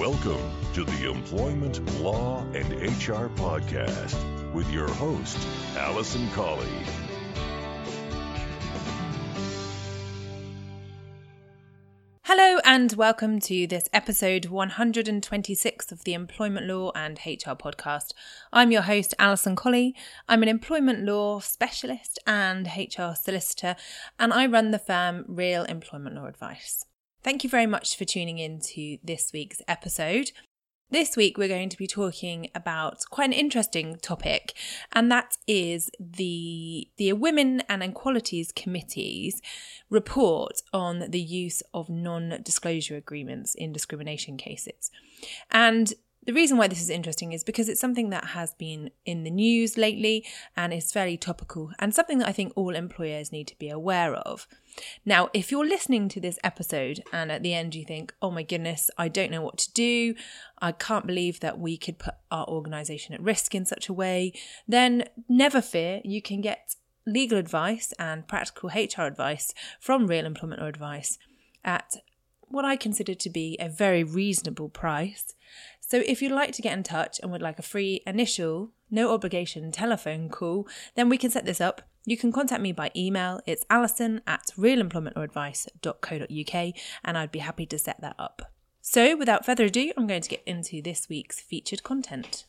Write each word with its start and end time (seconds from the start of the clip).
Welcome 0.00 0.50
to 0.72 0.82
the 0.82 1.10
Employment 1.10 2.00
Law 2.00 2.40
and 2.54 2.72
HR 2.72 3.28
Podcast 3.36 4.16
with 4.54 4.66
your 4.72 4.88
host, 4.88 5.36
Alison 5.76 6.26
Colley. 6.30 6.66
Hello, 12.22 12.60
and 12.64 12.94
welcome 12.94 13.40
to 13.40 13.66
this 13.66 13.90
episode 13.92 14.46
126 14.46 15.92
of 15.92 16.04
the 16.04 16.14
Employment 16.14 16.66
Law 16.66 16.92
and 16.94 17.18
HR 17.18 17.50
podcast. 17.50 18.14
I'm 18.54 18.72
your 18.72 18.82
host, 18.82 19.14
Alison 19.18 19.54
Colley. 19.54 19.94
I'm 20.26 20.42
an 20.42 20.48
employment 20.48 21.04
law 21.04 21.40
specialist 21.40 22.18
and 22.26 22.66
HR 22.66 23.12
solicitor, 23.14 23.76
and 24.18 24.32
I 24.32 24.46
run 24.46 24.70
the 24.70 24.78
firm 24.78 25.26
Real 25.28 25.64
Employment 25.64 26.16
Law 26.16 26.24
Advice. 26.24 26.86
Thank 27.22 27.44
you 27.44 27.50
very 27.50 27.66
much 27.66 27.98
for 27.98 28.06
tuning 28.06 28.38
in 28.38 28.60
to 28.60 28.96
this 29.04 29.30
week's 29.34 29.60
episode. 29.68 30.32
This 30.90 31.18
week, 31.18 31.36
we're 31.36 31.48
going 31.48 31.68
to 31.68 31.76
be 31.76 31.86
talking 31.86 32.48
about 32.54 33.02
quite 33.10 33.26
an 33.26 33.34
interesting 33.34 33.96
topic, 34.00 34.54
and 34.92 35.12
that 35.12 35.36
is 35.46 35.90
the, 36.00 36.88
the 36.96 37.12
Women 37.12 37.62
and 37.68 37.82
Equalities 37.82 38.52
Committee's 38.52 39.42
report 39.90 40.62
on 40.72 41.10
the 41.10 41.20
use 41.20 41.62
of 41.74 41.90
non 41.90 42.40
disclosure 42.42 42.96
agreements 42.96 43.54
in 43.54 43.70
discrimination 43.70 44.38
cases. 44.38 44.90
And 45.50 45.92
the 46.30 46.34
reason 46.34 46.56
why 46.56 46.68
this 46.68 46.80
is 46.80 46.90
interesting 46.90 47.32
is 47.32 47.42
because 47.42 47.68
it's 47.68 47.80
something 47.80 48.10
that 48.10 48.26
has 48.26 48.54
been 48.54 48.92
in 49.04 49.24
the 49.24 49.32
news 49.32 49.76
lately 49.76 50.24
and 50.56 50.72
is 50.72 50.92
fairly 50.92 51.16
topical 51.16 51.72
and 51.80 51.92
something 51.92 52.18
that 52.18 52.28
I 52.28 52.32
think 52.32 52.52
all 52.54 52.76
employers 52.76 53.32
need 53.32 53.48
to 53.48 53.58
be 53.58 53.68
aware 53.68 54.14
of. 54.14 54.46
Now, 55.04 55.28
if 55.34 55.50
you're 55.50 55.66
listening 55.66 56.08
to 56.10 56.20
this 56.20 56.38
episode 56.44 57.02
and 57.12 57.32
at 57.32 57.42
the 57.42 57.52
end 57.52 57.74
you 57.74 57.84
think, 57.84 58.14
oh 58.22 58.30
my 58.30 58.44
goodness, 58.44 58.90
I 58.96 59.08
don't 59.08 59.32
know 59.32 59.42
what 59.42 59.58
to 59.58 59.72
do, 59.72 60.14
I 60.62 60.70
can't 60.70 61.04
believe 61.04 61.40
that 61.40 61.58
we 61.58 61.76
could 61.76 61.98
put 61.98 62.14
our 62.30 62.46
organisation 62.46 63.12
at 63.12 63.20
risk 63.20 63.52
in 63.52 63.66
such 63.66 63.88
a 63.88 63.92
way, 63.92 64.32
then 64.68 65.06
never 65.28 65.60
fear, 65.60 66.00
you 66.04 66.22
can 66.22 66.40
get 66.40 66.76
legal 67.04 67.38
advice 67.38 67.92
and 67.98 68.28
practical 68.28 68.68
HR 68.68 69.02
advice 69.02 69.52
from 69.80 70.06
Real 70.06 70.26
Employment 70.26 70.62
Law 70.62 70.68
Advice 70.68 71.18
at 71.64 71.96
what 72.50 72.64
I 72.64 72.76
consider 72.76 73.14
to 73.14 73.30
be 73.30 73.56
a 73.60 73.68
very 73.68 74.02
reasonable 74.02 74.68
price. 74.68 75.34
So 75.90 76.02
if 76.06 76.22
you'd 76.22 76.30
like 76.30 76.52
to 76.52 76.62
get 76.62 76.72
in 76.72 76.84
touch 76.84 77.18
and 77.20 77.32
would 77.32 77.42
like 77.42 77.58
a 77.58 77.62
free 77.62 78.00
initial, 78.06 78.70
no 78.92 79.12
obligation 79.12 79.72
telephone 79.72 80.28
call, 80.28 80.68
then 80.94 81.08
we 81.08 81.18
can 81.18 81.32
set 81.32 81.44
this 81.44 81.60
up. 81.60 81.82
You 82.06 82.16
can 82.16 82.30
contact 82.30 82.62
me 82.62 82.70
by 82.70 82.92
email. 82.94 83.40
It's 83.44 83.66
alison 83.68 84.20
at 84.24 84.52
realemploymentlawadvice.co.uk 84.56 86.74
and 87.04 87.18
I'd 87.18 87.32
be 87.32 87.40
happy 87.40 87.66
to 87.66 87.76
set 87.76 88.00
that 88.02 88.14
up. 88.20 88.52
So 88.80 89.16
without 89.16 89.44
further 89.44 89.64
ado, 89.64 89.92
I'm 89.96 90.06
going 90.06 90.22
to 90.22 90.28
get 90.28 90.44
into 90.46 90.80
this 90.80 91.08
week's 91.08 91.40
featured 91.40 91.82
content. 91.82 92.44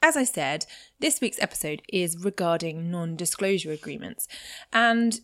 As 0.00 0.16
I 0.16 0.22
said, 0.22 0.66
this 0.98 1.20
week's 1.20 1.40
episode 1.40 1.82
is 1.88 2.24
regarding 2.24 2.90
non 2.90 3.16
disclosure 3.16 3.72
agreements. 3.72 4.26
And 4.72 5.20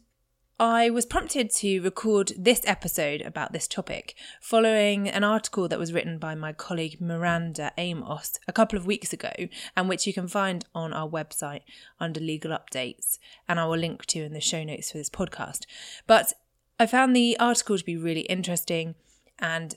I 0.61 0.91
was 0.91 1.07
prompted 1.07 1.51
to 1.57 1.81
record 1.81 2.33
this 2.39 2.61
episode 2.67 3.21
about 3.23 3.53
this 3.53 3.67
topic 3.67 4.15
following 4.41 5.09
an 5.09 5.25
article 5.25 5.67
that 5.67 5.79
was 5.79 5.93
written 5.93 6.19
by 6.19 6.35
my 6.35 6.53
colleague 6.53 7.01
Miranda 7.01 7.73
Amos 7.77 8.39
a 8.47 8.53
couple 8.53 8.79
of 8.79 8.87
weeks 8.87 9.13
ago, 9.13 9.33
and 9.77 9.89
which 9.89 10.07
you 10.07 10.13
can 10.13 10.29
find 10.29 10.65
on 10.75 10.93
our 10.93 11.09
website 11.09 11.63
under 11.99 12.21
legal 12.21 12.53
updates, 12.53 13.19
and 13.49 13.59
I 13.59 13.67
will 13.67 13.79
link 13.79 14.07
to 14.07 14.23
in 14.23 14.35
the 14.35 14.41
show 14.41 14.63
notes 14.63 14.93
for 14.93 14.99
this 14.99 15.11
podcast. 15.11 15.67
But 16.07 16.33
I 16.79 16.87
found 16.87 17.17
the 17.17 17.37
article 17.41 17.77
to 17.77 17.85
be 17.85 17.97
really 17.97 18.23
interesting 18.23 18.95
and 19.39 19.75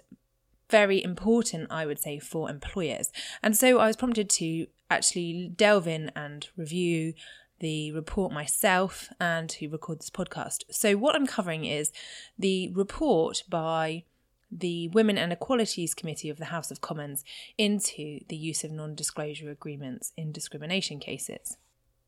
very 0.69 1.03
important, 1.03 1.71
I 1.71 1.85
would 1.85 1.99
say, 1.99 2.19
for 2.19 2.49
employers. 2.49 3.11
And 3.43 3.55
so 3.55 3.79
I 3.79 3.87
was 3.87 3.95
prompted 3.95 4.29
to 4.31 4.67
actually 4.89 5.51
delve 5.55 5.87
in 5.87 6.11
and 6.15 6.47
review 6.57 7.13
the 7.59 7.91
report 7.91 8.31
myself 8.31 9.09
and 9.19 9.49
to 9.49 9.67
record 9.69 9.99
this 9.99 10.09
podcast. 10.09 10.63
So, 10.69 10.95
what 10.95 11.15
I'm 11.15 11.27
covering 11.27 11.65
is 11.65 11.91
the 12.37 12.71
report 12.73 13.43
by 13.49 14.03
the 14.51 14.89
Women 14.89 15.17
and 15.17 15.31
Equalities 15.31 15.93
Committee 15.93 16.29
of 16.29 16.37
the 16.37 16.45
House 16.45 16.71
of 16.71 16.81
Commons 16.81 17.23
into 17.57 18.19
the 18.27 18.35
use 18.35 18.63
of 18.63 18.71
non 18.71 18.95
disclosure 18.95 19.49
agreements 19.49 20.11
in 20.17 20.31
discrimination 20.31 20.99
cases. 20.99 21.57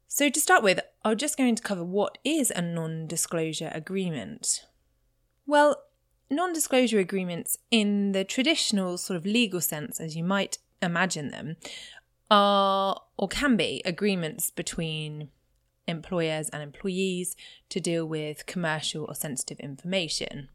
So, 0.08 0.30
to 0.30 0.40
start 0.40 0.64
with, 0.64 0.80
I'm 1.04 1.18
just 1.18 1.38
going 1.38 1.56
to 1.56 1.64
cover 1.64 1.84
what 1.84 2.18
is 2.24 2.52
a 2.52 2.62
non 2.62 3.08
disclosure 3.08 3.72
agreement. 3.74 4.66
Well, 5.46 5.77
non 6.30 6.54
disclosure 6.54 7.00
agreements, 7.00 7.58
in 7.72 8.12
the 8.12 8.24
traditional 8.24 8.98
sort 8.98 9.18
of 9.18 9.26
legal 9.26 9.62
sense, 9.62 10.00
as 10.00 10.16
you 10.16 10.24
might 10.24 10.58
imagine 10.82 11.30
them, 11.30 11.58
are 12.30 13.02
or 13.18 13.28
can 13.28 13.56
be 13.56 13.82
agreements 13.86 14.52
between 14.52 15.30
employers 15.88 16.50
and 16.50 16.62
employees 16.62 17.36
to 17.70 17.80
deal 17.80 18.06
with 18.06 18.46
commercial 18.46 19.06
or 19.06 19.16
sensitive 19.16 19.60
information 19.60 20.50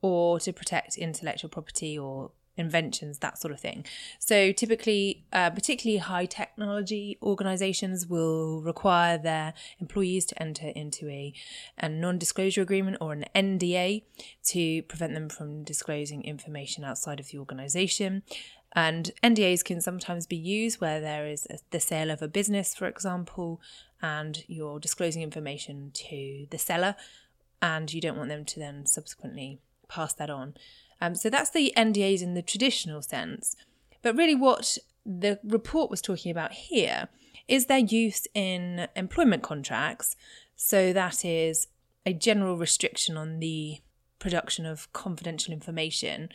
or 0.00 0.40
to 0.40 0.52
protect 0.52 0.98
intellectual 0.98 1.48
property 1.48 1.96
or 1.96 2.32
inventions, 2.56 3.18
that 3.18 3.38
sort 3.38 3.52
of 3.52 3.60
thing. 3.60 3.84
So, 4.18 4.52
typically, 4.52 5.24
uh, 5.32 5.50
particularly 5.50 5.98
high 5.98 6.26
technology 6.26 7.18
organizations 7.22 8.06
will 8.06 8.60
require 8.60 9.18
their 9.18 9.54
employees 9.78 10.26
to 10.26 10.42
enter 10.42 10.68
into 10.68 11.08
a, 11.08 11.32
a 11.78 11.88
non 11.88 12.18
disclosure 12.18 12.62
agreement 12.62 12.98
or 13.00 13.12
an 13.12 13.24
NDA 13.34 14.02
to 14.46 14.82
prevent 14.82 15.14
them 15.14 15.28
from 15.28 15.64
disclosing 15.64 16.24
information 16.24 16.84
outside 16.84 17.20
of 17.20 17.28
the 17.28 17.38
organization. 17.38 18.22
And 18.74 19.10
NDAs 19.22 19.64
can 19.64 19.80
sometimes 19.80 20.26
be 20.26 20.36
used 20.36 20.80
where 20.80 21.00
there 21.00 21.26
is 21.26 21.46
a, 21.50 21.58
the 21.70 21.80
sale 21.80 22.10
of 22.10 22.22
a 22.22 22.28
business, 22.28 22.74
for 22.74 22.86
example, 22.86 23.60
and 24.00 24.42
you're 24.46 24.80
disclosing 24.80 25.22
information 25.22 25.90
to 25.94 26.46
the 26.50 26.58
seller, 26.58 26.96
and 27.60 27.92
you 27.92 28.00
don't 28.00 28.16
want 28.16 28.30
them 28.30 28.44
to 28.44 28.58
then 28.58 28.86
subsequently 28.86 29.60
pass 29.88 30.14
that 30.14 30.30
on. 30.30 30.54
Um, 31.02 31.16
so 31.16 31.28
that's 31.28 31.50
the 31.50 31.72
NDAs 31.76 32.22
in 32.22 32.34
the 32.34 32.42
traditional 32.42 33.02
sense. 33.02 33.56
But 34.02 34.16
really, 34.16 34.36
what 34.36 34.78
the 35.04 35.40
report 35.42 35.90
was 35.90 36.00
talking 36.00 36.30
about 36.30 36.52
here 36.52 37.08
is 37.48 37.66
their 37.66 37.78
use 37.78 38.28
in 38.34 38.86
employment 38.94 39.42
contracts. 39.42 40.14
So 40.54 40.92
that 40.92 41.24
is 41.24 41.66
a 42.06 42.12
general 42.12 42.56
restriction 42.56 43.16
on 43.16 43.40
the 43.40 43.80
production 44.20 44.64
of 44.64 44.92
confidential 44.92 45.52
information 45.52 46.28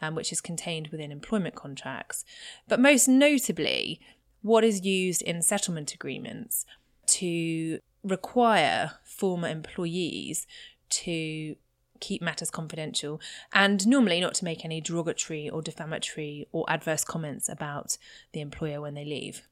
um, 0.00 0.14
which 0.14 0.32
is 0.32 0.40
contained 0.40 0.88
within 0.88 1.10
employment 1.10 1.54
contracts. 1.54 2.24
But 2.68 2.80
most 2.80 3.08
notably, 3.08 4.00
what 4.42 4.64
is 4.64 4.84
used 4.84 5.22
in 5.22 5.42
settlement 5.42 5.94
agreements 5.94 6.66
to 7.06 7.80
require 8.02 8.92
former 9.04 9.48
employees 9.48 10.46
to 10.90 11.56
keep 12.00 12.20
matters 12.22 12.50
confidential 12.50 13.20
and 13.52 13.86
normally 13.86 14.20
not 14.20 14.34
to 14.34 14.44
make 14.44 14.64
any 14.64 14.80
derogatory 14.80 15.48
or 15.48 15.62
defamatory 15.62 16.46
or 16.52 16.64
adverse 16.68 17.04
comments 17.04 17.48
about 17.48 17.96
the 18.32 18.40
employer 18.40 18.80
when 18.80 18.94
they 18.94 19.04
leave. 19.04 19.42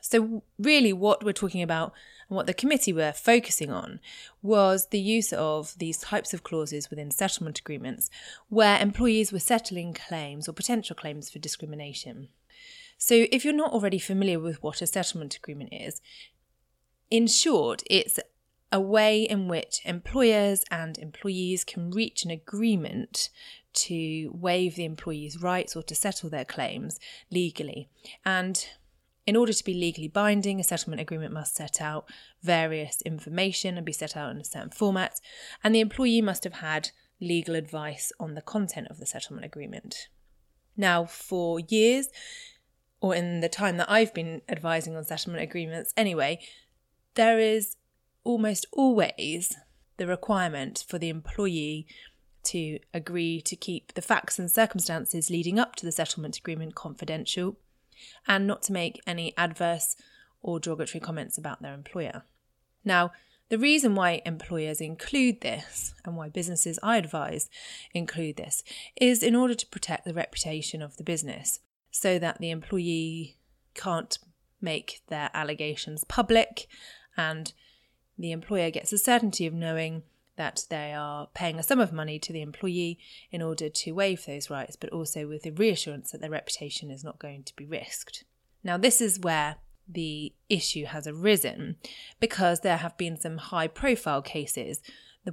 So, 0.00 0.42
really, 0.58 0.92
what 0.92 1.22
we're 1.22 1.32
talking 1.32 1.62
about 1.62 1.92
and 2.28 2.36
what 2.36 2.46
the 2.46 2.54
committee 2.54 2.92
were 2.92 3.12
focusing 3.12 3.70
on 3.70 4.00
was 4.40 4.86
the 4.86 5.00
use 5.00 5.32
of 5.32 5.76
these 5.78 5.98
types 5.98 6.32
of 6.32 6.42
clauses 6.42 6.88
within 6.88 7.10
settlement 7.10 7.58
agreements 7.58 8.08
where 8.48 8.80
employees 8.80 9.30
were 9.30 9.40
settling 9.40 9.92
claims 9.92 10.48
or 10.48 10.52
potential 10.52 10.96
claims 10.96 11.28
for 11.28 11.38
discrimination. 11.38 12.28
So, 12.96 13.26
if 13.30 13.44
you're 13.44 13.52
not 13.52 13.72
already 13.72 13.98
familiar 13.98 14.38
with 14.38 14.62
what 14.62 14.80
a 14.80 14.86
settlement 14.86 15.36
agreement 15.36 15.74
is, 15.74 16.00
in 17.10 17.26
short, 17.26 17.82
it's 17.90 18.18
a 18.72 18.80
way 18.80 19.22
in 19.22 19.48
which 19.48 19.80
employers 19.84 20.64
and 20.70 20.96
employees 20.98 21.64
can 21.64 21.90
reach 21.90 22.24
an 22.24 22.30
agreement 22.30 23.30
to 23.72 24.30
waive 24.34 24.76
the 24.76 24.84
employee's 24.84 25.42
rights 25.42 25.74
or 25.76 25.82
to 25.82 25.94
settle 25.94 26.30
their 26.30 26.44
claims 26.44 26.98
legally. 27.30 27.88
And 28.24 28.64
in 29.26 29.36
order 29.36 29.52
to 29.52 29.64
be 29.64 29.74
legally 29.74 30.08
binding, 30.08 30.60
a 30.60 30.64
settlement 30.64 31.00
agreement 31.00 31.32
must 31.32 31.56
set 31.56 31.80
out 31.80 32.10
various 32.42 33.00
information 33.02 33.76
and 33.76 33.86
be 33.86 33.92
set 33.92 34.16
out 34.16 34.30
in 34.30 34.40
a 34.40 34.44
certain 34.44 34.70
format, 34.70 35.20
and 35.62 35.74
the 35.74 35.80
employee 35.80 36.22
must 36.22 36.44
have 36.44 36.54
had 36.54 36.90
legal 37.20 37.54
advice 37.54 38.12
on 38.18 38.34
the 38.34 38.42
content 38.42 38.88
of 38.88 38.98
the 38.98 39.06
settlement 39.06 39.44
agreement. 39.44 40.08
Now, 40.76 41.04
for 41.04 41.60
years, 41.60 42.08
or 43.00 43.14
in 43.14 43.40
the 43.40 43.48
time 43.48 43.76
that 43.76 43.90
I've 43.90 44.14
been 44.14 44.42
advising 44.48 44.96
on 44.96 45.04
settlement 45.04 45.42
agreements 45.42 45.92
anyway, 45.96 46.40
there 47.14 47.38
is 47.38 47.76
almost 48.24 48.66
always 48.72 49.56
the 49.96 50.06
requirement 50.06 50.84
for 50.88 50.98
the 50.98 51.08
employee 51.08 51.86
to 52.42 52.78
agree 52.94 53.40
to 53.42 53.56
keep 53.56 53.92
the 53.94 54.02
facts 54.02 54.38
and 54.38 54.50
circumstances 54.50 55.30
leading 55.30 55.58
up 55.58 55.76
to 55.76 55.84
the 55.84 55.92
settlement 55.92 56.38
agreement 56.38 56.74
confidential 56.74 57.56
and 58.26 58.46
not 58.46 58.62
to 58.62 58.72
make 58.72 59.00
any 59.06 59.36
adverse 59.36 59.96
or 60.42 60.58
derogatory 60.58 61.00
comments 61.00 61.36
about 61.36 61.60
their 61.60 61.74
employer. 61.74 62.22
Now, 62.84 63.12
the 63.50 63.58
reason 63.58 63.94
why 63.94 64.22
employers 64.24 64.80
include 64.80 65.40
this 65.40 65.92
and 66.04 66.16
why 66.16 66.28
businesses 66.28 66.78
I 66.82 66.96
advise 66.96 67.50
include 67.92 68.36
this 68.36 68.62
is 68.96 69.22
in 69.22 69.34
order 69.34 69.54
to 69.54 69.66
protect 69.66 70.04
the 70.04 70.14
reputation 70.14 70.80
of 70.80 70.96
the 70.96 71.04
business 71.04 71.58
so 71.90 72.18
that 72.18 72.38
the 72.38 72.50
employee 72.50 73.36
can't 73.74 74.18
make 74.60 75.02
their 75.08 75.30
allegations 75.34 76.04
public 76.04 76.68
and 77.16 77.52
the 78.20 78.32
employer 78.32 78.70
gets 78.70 78.90
the 78.90 78.98
certainty 78.98 79.46
of 79.46 79.54
knowing 79.54 80.02
that 80.36 80.64
they 80.70 80.92
are 80.92 81.28
paying 81.34 81.58
a 81.58 81.62
sum 81.62 81.80
of 81.80 81.92
money 81.92 82.18
to 82.18 82.32
the 82.32 82.42
employee 82.42 82.98
in 83.30 83.42
order 83.42 83.68
to 83.68 83.92
waive 83.92 84.24
those 84.24 84.50
rights, 84.50 84.76
but 84.76 84.90
also 84.90 85.26
with 85.26 85.42
the 85.42 85.50
reassurance 85.50 86.12
that 86.12 86.20
their 86.20 86.30
reputation 86.30 86.90
is 86.90 87.04
not 87.04 87.18
going 87.18 87.42
to 87.42 87.56
be 87.56 87.66
risked. 87.66 88.24
Now, 88.62 88.76
this 88.76 89.00
is 89.00 89.20
where 89.20 89.56
the 89.88 90.32
issue 90.48 90.84
has 90.84 91.06
arisen 91.06 91.76
because 92.20 92.60
there 92.60 92.76
have 92.76 92.96
been 92.96 93.18
some 93.18 93.38
high 93.38 93.66
profile 93.66 94.22
cases 94.22 94.80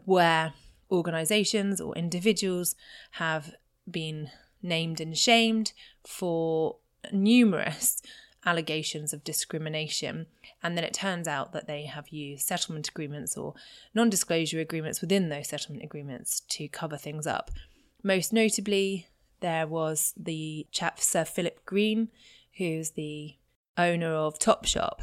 where 0.05 0.53
organisations 0.91 1.79
or 1.79 1.95
individuals 1.95 2.75
have 3.11 3.53
been 3.89 4.29
named 4.61 4.99
and 4.99 5.17
shamed 5.17 5.73
for 6.05 6.77
numerous 7.11 8.01
allegations 8.47 9.11
of 9.11 9.25
discrimination. 9.25 10.25
And 10.63 10.75
then 10.77 10.85
it 10.85 10.93
turns 10.93 11.27
out 11.27 11.51
that 11.51 11.67
they 11.67 11.83
have 11.83 12.09
used 12.09 12.47
settlement 12.47 12.87
agreements 12.87 13.37
or 13.37 13.53
non 13.93 14.09
disclosure 14.09 14.59
agreements 14.59 15.01
within 15.01 15.29
those 15.29 15.49
settlement 15.49 15.83
agreements 15.83 16.39
to 16.49 16.67
cover 16.69 16.97
things 16.97 17.27
up. 17.27 17.51
Most 18.01 18.31
notably, 18.31 19.07
there 19.41 19.67
was 19.67 20.13
the 20.17 20.65
chap 20.71 20.99
Sir 20.99 21.25
Philip 21.25 21.65
Green, 21.65 22.07
who's 22.57 22.91
the 22.91 23.35
owner 23.77 24.13
of 24.13 24.39
Topshop. 24.39 25.01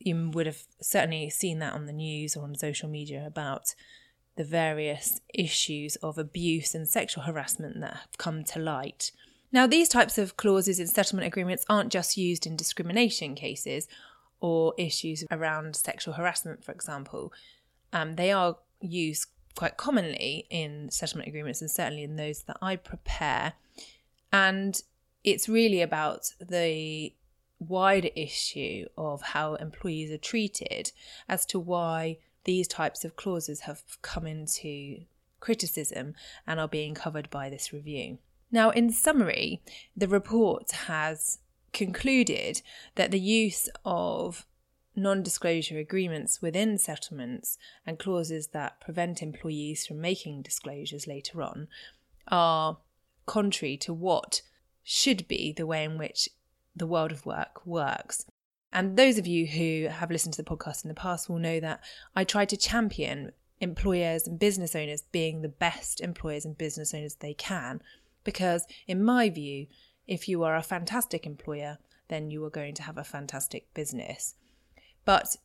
You 0.00 0.30
would 0.30 0.46
have 0.46 0.64
certainly 0.82 1.30
seen 1.30 1.60
that 1.60 1.74
on 1.74 1.86
the 1.86 1.92
news 1.92 2.36
or 2.36 2.42
on 2.42 2.56
social 2.56 2.88
media 2.88 3.24
about 3.24 3.74
the 4.36 4.44
various 4.44 5.20
issues 5.32 5.96
of 5.96 6.18
abuse 6.18 6.74
and 6.74 6.88
sexual 6.88 7.24
harassment 7.24 7.80
that 7.80 7.94
have 7.94 8.18
come 8.18 8.42
to 8.44 8.58
light 8.58 9.12
now, 9.52 9.66
these 9.66 9.88
types 9.88 10.16
of 10.16 10.36
clauses 10.36 10.78
in 10.78 10.86
settlement 10.86 11.26
agreements 11.26 11.64
aren't 11.68 11.90
just 11.90 12.16
used 12.16 12.46
in 12.46 12.56
discrimination 12.56 13.34
cases 13.34 13.88
or 14.40 14.74
issues 14.78 15.24
around 15.30 15.76
sexual 15.76 16.14
harassment, 16.14 16.64
for 16.64 16.72
example. 16.72 17.32
Um, 17.92 18.16
they 18.16 18.30
are 18.30 18.56
used 18.80 19.26
quite 19.56 19.76
commonly 19.76 20.46
in 20.50 20.90
settlement 20.90 21.28
agreements 21.28 21.60
and 21.60 21.70
certainly 21.70 22.04
in 22.04 22.16
those 22.16 22.42
that 22.42 22.56
I 22.62 22.76
prepare. 22.76 23.54
And 24.32 24.80
it's 25.24 25.48
really 25.48 25.82
about 25.82 26.32
the 26.40 27.12
wider 27.58 28.08
issue 28.14 28.86
of 28.96 29.20
how 29.20 29.56
employees 29.56 30.10
are 30.10 30.18
treated 30.18 30.92
as 31.28 31.44
to 31.46 31.58
why 31.58 32.18
these 32.44 32.68
types 32.68 33.04
of 33.04 33.16
clauses 33.16 33.60
have 33.60 33.82
come 34.00 34.26
into 34.26 35.00
criticism 35.40 36.14
and 36.46 36.60
are 36.60 36.68
being 36.68 36.94
covered 36.94 37.28
by 37.28 37.50
this 37.50 37.72
review. 37.72 38.18
Now, 38.52 38.70
in 38.70 38.90
summary, 38.90 39.62
the 39.96 40.08
report 40.08 40.70
has 40.72 41.38
concluded 41.72 42.62
that 42.96 43.10
the 43.10 43.20
use 43.20 43.68
of 43.84 44.46
non 44.96 45.22
disclosure 45.22 45.78
agreements 45.78 46.42
within 46.42 46.78
settlements 46.78 47.58
and 47.86 47.98
clauses 47.98 48.48
that 48.48 48.80
prevent 48.80 49.22
employees 49.22 49.86
from 49.86 50.00
making 50.00 50.42
disclosures 50.42 51.06
later 51.06 51.42
on 51.42 51.68
are 52.28 52.78
contrary 53.26 53.76
to 53.76 53.94
what 53.94 54.42
should 54.82 55.28
be 55.28 55.52
the 55.52 55.66
way 55.66 55.84
in 55.84 55.98
which 55.98 56.28
the 56.74 56.86
world 56.86 57.12
of 57.12 57.26
work 57.26 57.64
works. 57.64 58.24
And 58.72 58.96
those 58.96 59.18
of 59.18 59.26
you 59.26 59.46
who 59.46 59.88
have 59.88 60.10
listened 60.10 60.34
to 60.34 60.42
the 60.42 60.50
podcast 60.50 60.84
in 60.84 60.88
the 60.88 60.94
past 60.94 61.28
will 61.28 61.38
know 61.38 61.60
that 61.60 61.80
I 62.14 62.24
try 62.24 62.44
to 62.44 62.56
champion 62.56 63.32
employers 63.60 64.26
and 64.26 64.38
business 64.38 64.74
owners 64.74 65.02
being 65.12 65.42
the 65.42 65.48
best 65.48 66.00
employers 66.00 66.44
and 66.44 66.56
business 66.56 66.94
owners 66.94 67.16
they 67.16 67.34
can 67.34 67.82
because, 68.24 68.66
in 68.86 69.02
my 69.02 69.30
view, 69.30 69.66
if 70.06 70.28
you 70.28 70.42
are 70.42 70.56
a 70.56 70.62
fantastic 70.62 71.26
employer, 71.26 71.78
then 72.08 72.30
you 72.30 72.44
are 72.44 72.50
going 72.50 72.74
to 72.74 72.82
have 72.82 72.98
a 72.98 73.04
fantastic 73.04 73.72
business. 73.74 74.34
But 75.04 75.36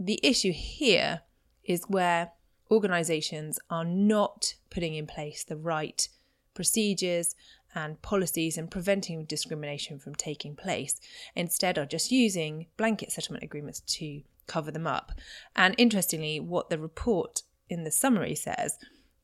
the 0.00 0.20
issue 0.22 0.52
here 0.52 1.22
is 1.64 1.84
where 1.88 2.32
organizations 2.70 3.58
are 3.70 3.84
not 3.84 4.54
putting 4.70 4.94
in 4.94 5.06
place 5.06 5.44
the 5.44 5.56
right 5.56 6.08
procedures 6.54 7.34
and 7.74 8.00
policies 8.02 8.56
and 8.56 8.70
preventing 8.70 9.24
discrimination 9.24 9.98
from 9.98 10.14
taking 10.14 10.56
place. 10.56 11.00
Instead, 11.36 11.78
are 11.78 11.86
just 11.86 12.10
using 12.10 12.66
blanket 12.76 13.12
settlement 13.12 13.44
agreements 13.44 13.80
to 13.80 14.22
cover 14.46 14.70
them 14.70 14.86
up. 14.86 15.12
And 15.54 15.74
interestingly, 15.78 16.40
what 16.40 16.70
the 16.70 16.78
report 16.78 17.42
in 17.68 17.84
the 17.84 17.90
summary 17.90 18.34
says 18.34 18.78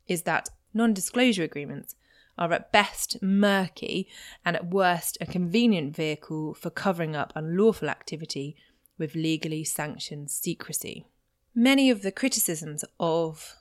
is 0.07 0.23
that 0.23 0.51
non 0.73 0.93
disclosure 0.93 1.43
agreements 1.43 1.97
are 2.37 2.53
at 2.53 2.73
best 2.73 3.23
murky 3.23 4.09
and 4.45 4.57
at 4.57 4.67
worst 4.67 5.17
a 5.21 5.27
convenient 5.27 5.95
vehicle 5.95 6.55
for 6.55 6.71
covering 6.71 7.15
up 7.15 7.33
unlawful 7.35 7.89
activity 7.89 8.57
with 8.99 9.15
legally 9.15 9.65
sanctioned 9.65 10.31
secrecy. 10.31 11.07
Many 11.55 11.91
of 11.91 12.03
the 12.03 12.13
criticisms 12.13 12.85
of 12.99 13.57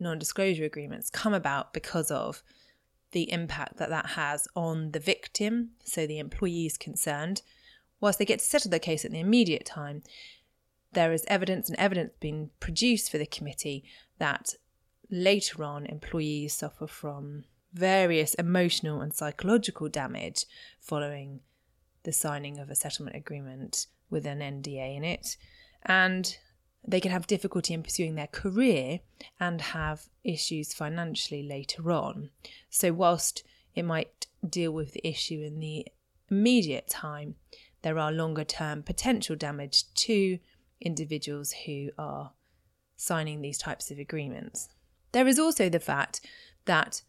non 0.00 0.18
disclosure 0.18 0.64
agreements 0.64 1.10
come 1.10 1.34
about 1.34 1.72
because 1.72 2.10
of 2.10 2.42
the 3.12 3.30
impact 3.30 3.76
that 3.76 3.90
that 3.90 4.06
has 4.06 4.48
on 4.56 4.90
the 4.90 4.98
victim, 4.98 5.70
so 5.84 6.06
the 6.06 6.18
employees 6.18 6.76
concerned. 6.76 7.42
Whilst 8.00 8.18
they 8.18 8.24
get 8.24 8.40
to 8.40 8.44
settle 8.44 8.70
their 8.70 8.80
case 8.80 9.04
at 9.04 9.12
the 9.12 9.20
immediate 9.20 9.64
time, 9.64 10.02
there 10.92 11.12
is 11.12 11.24
evidence 11.28 11.68
and 11.68 11.78
evidence 11.78 12.12
being 12.20 12.50
produced 12.60 13.10
for 13.10 13.18
the 13.18 13.26
committee 13.26 13.84
that 14.18 14.54
later 15.10 15.62
on 15.62 15.86
employees 15.86 16.54
suffer 16.54 16.86
from 16.86 17.44
various 17.74 18.34
emotional 18.34 19.00
and 19.00 19.12
psychological 19.12 19.88
damage 19.88 20.46
following 20.80 21.40
the 22.04 22.12
signing 22.12 22.58
of 22.58 22.70
a 22.70 22.74
settlement 22.74 23.16
agreement 23.16 23.86
with 24.08 24.24
an 24.26 24.38
NDA 24.38 24.96
in 24.96 25.04
it. 25.04 25.36
And 25.82 26.36
they 26.86 27.00
can 27.00 27.10
have 27.10 27.26
difficulty 27.26 27.74
in 27.74 27.82
pursuing 27.82 28.14
their 28.14 28.28
career 28.28 29.00
and 29.40 29.60
have 29.60 30.08
issues 30.22 30.72
financially 30.72 31.42
later 31.42 31.90
on. 31.90 32.30
So, 32.70 32.92
whilst 32.92 33.42
it 33.74 33.84
might 33.84 34.26
deal 34.48 34.70
with 34.70 34.92
the 34.92 35.06
issue 35.06 35.40
in 35.40 35.58
the 35.60 35.86
immediate 36.30 36.88
time, 36.88 37.34
there 37.82 37.98
are 37.98 38.12
longer 38.12 38.44
term 38.44 38.82
potential 38.82 39.34
damage 39.34 39.92
to 39.94 40.38
individuals 40.80 41.52
who 41.66 41.90
are 41.98 42.32
signing 42.96 43.40
these 43.40 43.58
types 43.58 43.90
of 43.90 43.98
agreements. 43.98 44.68
There 45.12 45.26
is 45.26 45.38
also 45.38 45.68
the 45.68 45.80
fact 45.80 46.20
that 46.66 47.02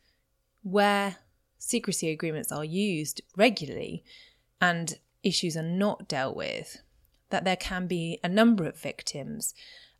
where 0.65 1.17
secrecy 1.59 2.09
agreements 2.09 2.51
are 2.51 2.65
used 2.65 3.21
regularly 3.37 4.03
and 4.59 4.97
issues 5.21 5.55
are 5.55 5.61
not 5.61 6.07
dealt 6.07 6.35
with, 6.35 6.81
that 7.29 7.43
there 7.43 7.55
can 7.55 7.85
be 7.85 8.19
a 8.23 8.29
number 8.29 8.65
of 8.65 8.75
victims 8.75 9.53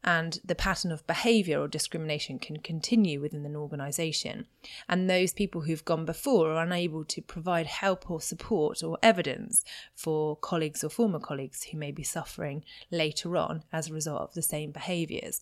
and 0.04 0.40
the 0.44 0.56
pattern 0.56 0.92
of 0.92 1.06
behaviour 1.08 1.60
or 1.60 1.68
discrimination 1.68 2.40
can 2.40 2.58
continue 2.58 3.20
within 3.20 3.46
an 3.46 3.56
organisation. 3.56 4.46
And 4.88 5.10
those 5.10 5.34
people 5.34 5.62
who've 5.62 5.86
gone 5.86 6.06
before 6.06 6.52
are 6.52 6.64
unable 6.64 7.04
to 7.06 7.22
provide 7.22 7.66
help 7.66 8.10
or 8.10 8.22
support 8.22 8.84
or 8.84 9.00
evidence 9.02 9.64
for 9.96 10.36
colleagues 10.36 10.84
or 10.84 10.90
former 10.90 11.20
colleagues 11.20 11.64
who 11.64 11.78
may 11.78 11.92
be 11.92 12.04
suffering 12.04 12.64
later 12.92 13.36
on 13.38 13.64
as 13.72 13.90
a 13.90 13.94
result 13.94 14.22
of 14.22 14.34
the 14.36 14.44
same 14.44 14.72
behaviours. 14.72 15.42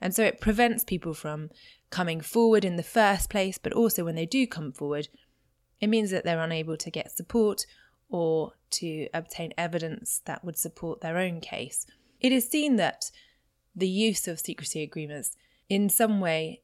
And 0.00 0.14
so 0.14 0.24
it 0.24 0.40
prevents 0.40 0.84
people 0.84 1.14
from 1.14 1.50
coming 1.90 2.20
forward 2.20 2.64
in 2.64 2.76
the 2.76 2.82
first 2.82 3.30
place, 3.30 3.58
but 3.58 3.72
also 3.72 4.04
when 4.04 4.14
they 4.14 4.26
do 4.26 4.46
come 4.46 4.72
forward, 4.72 5.08
it 5.80 5.88
means 5.88 6.10
that 6.10 6.24
they're 6.24 6.40
unable 6.40 6.76
to 6.76 6.90
get 6.90 7.16
support 7.16 7.66
or 8.08 8.52
to 8.70 9.08
obtain 9.12 9.52
evidence 9.58 10.20
that 10.26 10.44
would 10.44 10.58
support 10.58 11.00
their 11.00 11.18
own 11.18 11.40
case. 11.40 11.86
It 12.20 12.32
is 12.32 12.48
seen 12.48 12.76
that 12.76 13.10
the 13.74 13.88
use 13.88 14.28
of 14.28 14.40
secrecy 14.40 14.82
agreements 14.82 15.36
in 15.68 15.88
some 15.88 16.20
way 16.20 16.62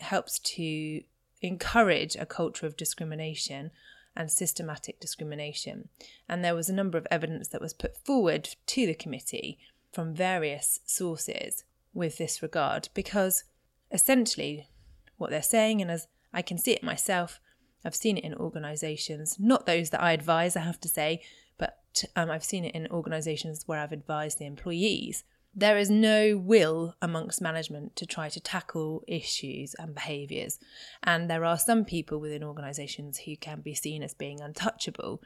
helps 0.00 0.38
to 0.38 1.02
encourage 1.42 2.16
a 2.16 2.26
culture 2.26 2.66
of 2.66 2.76
discrimination 2.76 3.70
and 4.16 4.30
systematic 4.30 5.00
discrimination. 5.00 5.88
And 6.28 6.44
there 6.44 6.54
was 6.54 6.68
a 6.68 6.74
number 6.74 6.98
of 6.98 7.06
evidence 7.10 7.48
that 7.48 7.60
was 7.60 7.72
put 7.72 7.96
forward 8.04 8.50
to 8.66 8.86
the 8.86 8.94
committee 8.94 9.58
from 9.92 10.14
various 10.14 10.80
sources 10.84 11.64
with 11.94 12.18
this 12.18 12.42
regard 12.42 12.88
because 12.92 13.44
essentially 13.90 14.68
what 15.16 15.30
they're 15.30 15.42
saying, 15.42 15.80
and 15.80 15.90
as 15.90 16.08
I 16.32 16.42
can 16.42 16.58
see 16.58 16.72
it 16.72 16.82
myself, 16.82 17.40
I've 17.84 17.94
seen 17.94 18.18
it 18.18 18.24
in 18.24 18.34
organisations, 18.34 19.36
not 19.38 19.66
those 19.66 19.90
that 19.90 20.02
I 20.02 20.12
advise, 20.12 20.56
I 20.56 20.60
have 20.60 20.80
to 20.80 20.88
say, 20.88 21.22
but 21.58 22.04
um, 22.16 22.30
I've 22.30 22.44
seen 22.44 22.64
it 22.64 22.74
in 22.74 22.88
organisations 22.88 23.64
where 23.66 23.78
I've 23.78 23.92
advised 23.92 24.38
the 24.38 24.46
employees. 24.46 25.22
There 25.54 25.78
is 25.78 25.88
no 25.88 26.36
will 26.36 26.96
amongst 27.00 27.40
management 27.40 27.94
to 27.96 28.06
try 28.06 28.28
to 28.30 28.40
tackle 28.40 29.04
issues 29.06 29.74
and 29.78 29.94
behaviours, 29.94 30.58
and 31.02 31.30
there 31.30 31.44
are 31.44 31.58
some 31.58 31.84
people 31.84 32.18
within 32.18 32.42
organisations 32.42 33.18
who 33.18 33.36
can 33.36 33.60
be 33.60 33.74
seen 33.74 34.02
as 34.02 34.14
being 34.14 34.40
untouchable, 34.40 35.22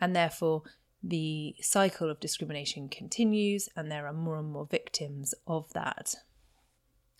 and 0.00 0.16
therefore 0.16 0.62
the 1.02 1.54
cycle 1.60 2.10
of 2.10 2.20
discrimination 2.20 2.88
continues 2.88 3.68
and 3.74 3.90
there 3.90 4.06
are 4.06 4.12
more 4.12 4.38
and 4.38 4.50
more 4.52 4.66
victims 4.66 5.34
of 5.46 5.72
that. 5.72 6.14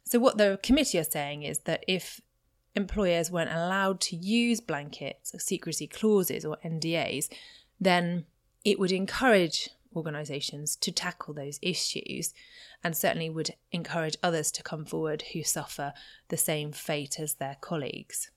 So, 0.04 0.18
what 0.18 0.38
the 0.38 0.58
committee 0.62 0.98
are 0.98 1.04
saying 1.04 1.44
is 1.44 1.60
that 1.60 1.84
if 1.86 2.20
employers 2.74 3.30
weren't 3.30 3.52
allowed 3.52 4.00
to 4.00 4.16
use 4.16 4.60
blanket 4.60 5.18
secrecy 5.38 5.86
clauses 5.86 6.44
or 6.44 6.58
NDAs, 6.64 7.28
then 7.80 8.26
it 8.64 8.78
would 8.78 8.92
encourage 8.92 9.70
organisations 9.94 10.76
to 10.76 10.92
tackle 10.92 11.34
those 11.34 11.58
issues 11.62 12.32
and 12.84 12.96
certainly 12.96 13.28
would 13.28 13.54
encourage 13.72 14.16
others 14.22 14.50
to 14.52 14.62
come 14.62 14.84
forward 14.84 15.22
who 15.32 15.42
suffer 15.42 15.92
the 16.28 16.36
same 16.36 16.72
fate 16.72 17.18
as 17.18 17.34
their 17.34 17.56
colleagues. 17.60 18.30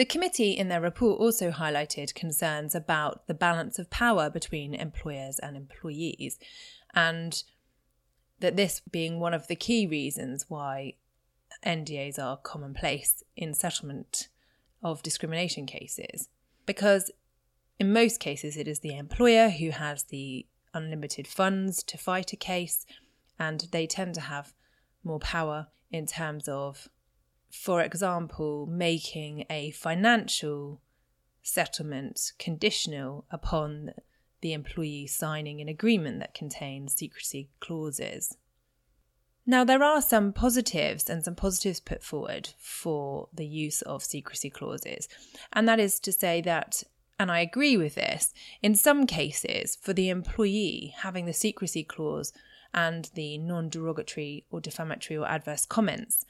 The 0.00 0.06
committee 0.06 0.52
in 0.52 0.68
their 0.68 0.80
report 0.80 1.20
also 1.20 1.50
highlighted 1.50 2.14
concerns 2.14 2.74
about 2.74 3.26
the 3.26 3.34
balance 3.34 3.78
of 3.78 3.90
power 3.90 4.30
between 4.30 4.72
employers 4.72 5.38
and 5.38 5.58
employees, 5.58 6.38
and 6.94 7.42
that 8.38 8.56
this 8.56 8.80
being 8.90 9.20
one 9.20 9.34
of 9.34 9.46
the 9.46 9.56
key 9.56 9.86
reasons 9.86 10.46
why 10.48 10.94
NDAs 11.66 12.18
are 12.18 12.38
commonplace 12.38 13.22
in 13.36 13.52
settlement 13.52 14.28
of 14.82 15.02
discrimination 15.02 15.66
cases. 15.66 16.30
Because 16.64 17.10
in 17.78 17.92
most 17.92 18.20
cases, 18.20 18.56
it 18.56 18.66
is 18.66 18.78
the 18.78 18.96
employer 18.96 19.50
who 19.50 19.68
has 19.68 20.04
the 20.04 20.46
unlimited 20.72 21.26
funds 21.26 21.82
to 21.82 21.98
fight 21.98 22.32
a 22.32 22.36
case, 22.36 22.86
and 23.38 23.66
they 23.70 23.86
tend 23.86 24.14
to 24.14 24.22
have 24.22 24.54
more 25.04 25.20
power 25.20 25.66
in 25.90 26.06
terms 26.06 26.48
of 26.48 26.88
for 27.50 27.82
example, 27.82 28.66
making 28.66 29.44
a 29.50 29.70
financial 29.72 30.80
settlement 31.42 32.32
conditional 32.38 33.24
upon 33.30 33.92
the 34.40 34.52
employee 34.52 35.06
signing 35.06 35.60
an 35.60 35.68
agreement 35.68 36.20
that 36.20 36.34
contains 36.34 36.94
secrecy 36.94 37.50
clauses. 37.60 38.36
Now, 39.46 39.64
there 39.64 39.82
are 39.82 40.00
some 40.00 40.32
positives 40.32 41.10
and 41.10 41.24
some 41.24 41.34
positives 41.34 41.80
put 41.80 42.04
forward 42.04 42.50
for 42.58 43.28
the 43.32 43.46
use 43.46 43.82
of 43.82 44.04
secrecy 44.04 44.50
clauses, 44.50 45.08
and 45.52 45.68
that 45.68 45.80
is 45.80 45.98
to 46.00 46.12
say 46.12 46.40
that, 46.42 46.84
and 47.18 47.30
I 47.30 47.40
agree 47.40 47.76
with 47.76 47.96
this, 47.96 48.32
in 48.62 48.74
some 48.74 49.06
cases, 49.06 49.76
for 49.80 49.92
the 49.92 50.08
employee, 50.08 50.94
having 50.98 51.26
the 51.26 51.32
secrecy 51.32 51.82
clause 51.82 52.32
and 52.72 53.10
the 53.14 53.38
non 53.38 53.68
derogatory 53.68 54.44
or 54.50 54.60
defamatory 54.60 55.18
or 55.18 55.26
adverse 55.26 55.66
comments 55.66 56.24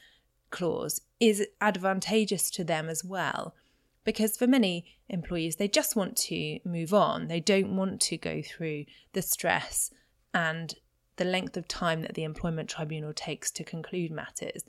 clause 0.51 1.03
is 1.21 1.47
advantageous 1.61 2.51
to 2.51 2.65
them 2.65 2.89
as 2.89 3.05
well. 3.05 3.55
Because 4.03 4.37
for 4.37 4.47
many 4.47 4.87
employees, 5.09 5.57
they 5.57 5.69
just 5.69 5.95
want 5.95 6.17
to 6.17 6.59
move 6.65 6.95
on. 6.95 7.29
They 7.29 7.41
don't 7.41 7.77
want 7.77 8.01
to 8.03 8.17
go 8.17 8.41
through 8.43 8.87
the 9.13 9.23
stress 9.23 9.93
and 10.33 10.75
the 11.17 11.25
length 11.25 11.57
of 11.59 11.69
time 11.69 12.01
that 12.03 12.15
the 12.15 12.25
employment 12.25 12.71
tribunal 12.71 13.13
takes 13.13 13.51
to 13.51 13.65
conclude 13.65 14.11
matters. 14.11 14.65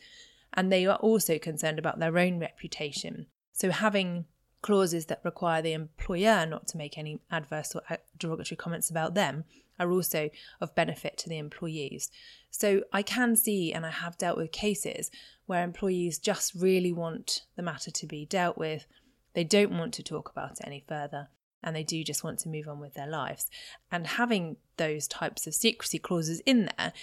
And 0.53 0.69
they 0.69 0.85
are 0.85 0.97
also 0.97 1.39
concerned 1.39 1.79
about 1.79 1.99
their 1.99 2.17
own 2.17 2.39
reputation. 2.39 3.27
So 3.53 3.71
having 3.71 4.25
clauses 4.61 5.05
that 5.05 5.21
require 5.23 5.61
the 5.61 5.73
employer 5.73 6.45
not 6.45 6.67
to 6.67 6.77
make 6.77 6.97
any 6.97 7.21
adverse 7.31 7.73
or 7.73 7.81
derogatory 8.17 8.57
comments 8.57 8.89
about 8.89 9.13
them 9.13 9.45
are 9.79 9.89
also 9.89 10.29
of 10.59 10.75
benefit 10.75 11.17
to 11.17 11.29
the 11.29 11.37
employees. 11.37 12.11
So 12.51 12.83
I 12.91 13.01
can 13.01 13.35
see, 13.35 13.73
and 13.73 13.85
I 13.85 13.89
have 13.89 14.17
dealt 14.17 14.37
with 14.37 14.51
cases 14.51 15.09
where 15.51 15.65
employees 15.65 16.17
just 16.17 16.55
really 16.55 16.93
want 16.93 17.41
the 17.57 17.61
matter 17.61 17.91
to 17.91 18.07
be 18.07 18.25
dealt 18.25 18.57
with. 18.57 18.85
They 19.33 19.43
don't 19.43 19.77
want 19.77 19.93
to 19.95 20.01
talk 20.01 20.31
about 20.31 20.51
it 20.51 20.65
any 20.65 20.85
further, 20.87 21.27
and 21.61 21.75
they 21.75 21.83
do 21.83 22.05
just 22.05 22.23
want 22.23 22.39
to 22.39 22.49
move 22.49 22.69
on 22.69 22.79
with 22.79 22.93
their 22.93 23.05
lives. 23.05 23.49
And 23.91 24.07
having 24.07 24.55
those 24.77 25.09
types 25.09 25.47
of 25.47 25.53
secrecy 25.53 25.99
clauses 25.99 26.39
in 26.45 26.69
there 26.77 26.93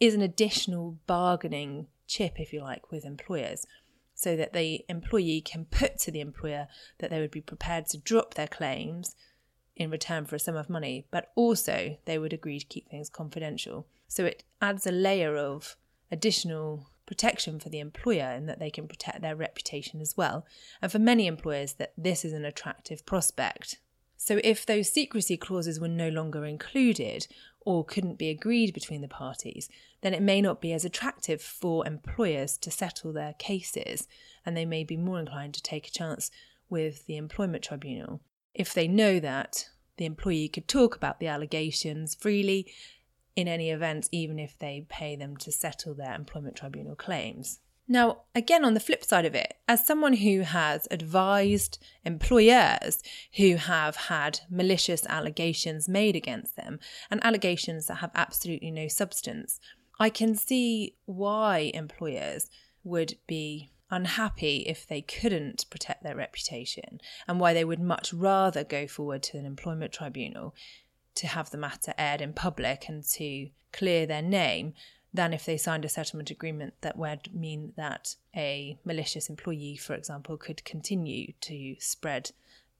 is 0.00 0.14
an 0.14 0.22
additional 0.22 0.96
bargaining 1.06 1.88
chip, 2.06 2.40
if 2.40 2.50
you 2.50 2.62
like, 2.62 2.90
with 2.90 3.04
employers 3.04 3.66
so 4.14 4.36
that 4.36 4.54
the 4.54 4.86
employee 4.88 5.42
can 5.42 5.66
put 5.66 5.98
to 5.98 6.10
the 6.10 6.22
employer 6.22 6.66
that 7.00 7.10
they 7.10 7.20
would 7.20 7.30
be 7.30 7.42
prepared 7.42 7.84
to 7.88 7.98
drop 7.98 8.32
their 8.32 8.48
claims 8.48 9.14
in 9.76 9.90
return 9.90 10.24
for 10.24 10.36
a 10.36 10.40
sum 10.40 10.56
of 10.56 10.70
money, 10.70 11.06
but 11.10 11.30
also 11.36 11.98
they 12.06 12.16
would 12.16 12.32
agree 12.32 12.58
to 12.58 12.64
keep 12.64 12.88
things 12.88 13.10
confidential. 13.10 13.86
So 14.08 14.24
it 14.24 14.44
adds 14.62 14.86
a 14.86 14.92
layer 14.92 15.36
of 15.36 15.76
additional 16.10 16.88
protection 17.08 17.58
for 17.58 17.68
the 17.68 17.80
employer 17.80 18.32
in 18.32 18.46
that 18.46 18.60
they 18.60 18.70
can 18.70 18.86
protect 18.86 19.20
their 19.20 19.34
reputation 19.34 20.00
as 20.00 20.16
well. 20.16 20.46
And 20.80 20.92
for 20.92 21.00
many 21.00 21.26
employers 21.26 21.72
that 21.74 21.92
this 21.98 22.24
is 22.24 22.32
an 22.32 22.44
attractive 22.44 23.04
prospect. 23.04 23.80
So 24.16 24.40
if 24.44 24.64
those 24.64 24.88
secrecy 24.88 25.36
clauses 25.36 25.80
were 25.80 25.88
no 25.88 26.08
longer 26.08 26.44
included 26.44 27.26
or 27.60 27.84
couldn't 27.84 28.18
be 28.18 28.28
agreed 28.28 28.72
between 28.72 29.00
the 29.00 29.08
parties, 29.08 29.68
then 30.02 30.14
it 30.14 30.22
may 30.22 30.40
not 30.40 30.60
be 30.60 30.72
as 30.72 30.84
attractive 30.84 31.42
for 31.42 31.86
employers 31.86 32.56
to 32.58 32.70
settle 32.70 33.12
their 33.12 33.32
cases 33.34 34.06
and 34.46 34.56
they 34.56 34.66
may 34.66 34.84
be 34.84 34.96
more 34.96 35.18
inclined 35.18 35.54
to 35.54 35.62
take 35.62 35.88
a 35.88 35.92
chance 35.92 36.30
with 36.70 37.06
the 37.06 37.16
employment 37.16 37.64
tribunal 37.64 38.20
if 38.58 38.74
they 38.74 38.88
know 38.88 39.20
that 39.20 39.68
the 39.96 40.04
employee 40.04 40.48
could 40.48 40.68
talk 40.68 40.96
about 40.96 41.20
the 41.20 41.26
allegations 41.26 42.14
freely 42.14 42.70
in 43.38 43.46
any 43.46 43.70
event, 43.70 44.08
even 44.10 44.36
if 44.36 44.58
they 44.58 44.84
pay 44.88 45.14
them 45.14 45.36
to 45.36 45.52
settle 45.52 45.94
their 45.94 46.12
employment 46.12 46.56
tribunal 46.56 46.96
claims. 46.96 47.60
Now, 47.86 48.22
again, 48.34 48.64
on 48.64 48.74
the 48.74 48.80
flip 48.80 49.04
side 49.04 49.24
of 49.24 49.36
it, 49.36 49.54
as 49.68 49.86
someone 49.86 50.14
who 50.14 50.40
has 50.40 50.88
advised 50.90 51.78
employers 52.04 53.00
who 53.36 53.54
have 53.54 53.94
had 53.94 54.40
malicious 54.50 55.06
allegations 55.06 55.88
made 55.88 56.16
against 56.16 56.56
them 56.56 56.80
and 57.12 57.24
allegations 57.24 57.86
that 57.86 57.98
have 57.98 58.10
absolutely 58.12 58.72
no 58.72 58.88
substance, 58.88 59.60
I 60.00 60.10
can 60.10 60.34
see 60.34 60.96
why 61.06 61.70
employers 61.72 62.50
would 62.82 63.18
be 63.28 63.70
unhappy 63.88 64.64
if 64.66 64.84
they 64.84 65.00
couldn't 65.00 65.64
protect 65.70 66.02
their 66.02 66.16
reputation 66.16 67.00
and 67.28 67.38
why 67.38 67.54
they 67.54 67.64
would 67.64 67.80
much 67.80 68.12
rather 68.12 68.64
go 68.64 68.88
forward 68.88 69.22
to 69.22 69.38
an 69.38 69.46
employment 69.46 69.92
tribunal 69.92 70.56
to 71.18 71.26
have 71.26 71.50
the 71.50 71.58
matter 71.58 71.92
aired 71.98 72.20
in 72.20 72.32
public 72.32 72.88
and 72.88 73.04
to 73.04 73.48
clear 73.72 74.06
their 74.06 74.22
name 74.22 74.72
than 75.12 75.32
if 75.32 75.44
they 75.44 75.56
signed 75.56 75.84
a 75.84 75.88
settlement 75.88 76.30
agreement 76.30 76.74
that 76.80 76.96
would 76.96 77.34
mean 77.34 77.72
that 77.76 78.14
a 78.36 78.78
malicious 78.84 79.28
employee, 79.28 79.76
for 79.76 79.94
example, 79.94 80.36
could 80.36 80.64
continue 80.64 81.32
to 81.40 81.74
spread 81.78 82.30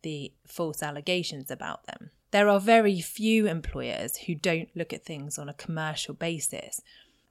the 0.03 0.33
false 0.47 0.83
allegations 0.83 1.51
about 1.51 1.87
them. 1.87 2.11
There 2.31 2.49
are 2.49 2.61
very 2.61 3.01
few 3.01 3.47
employers 3.47 4.17
who 4.19 4.35
don't 4.35 4.69
look 4.77 4.93
at 4.93 5.05
things 5.05 5.39
on 5.39 5.49
a 5.49 5.55
commercial 5.55 6.15
basis 6.15 6.83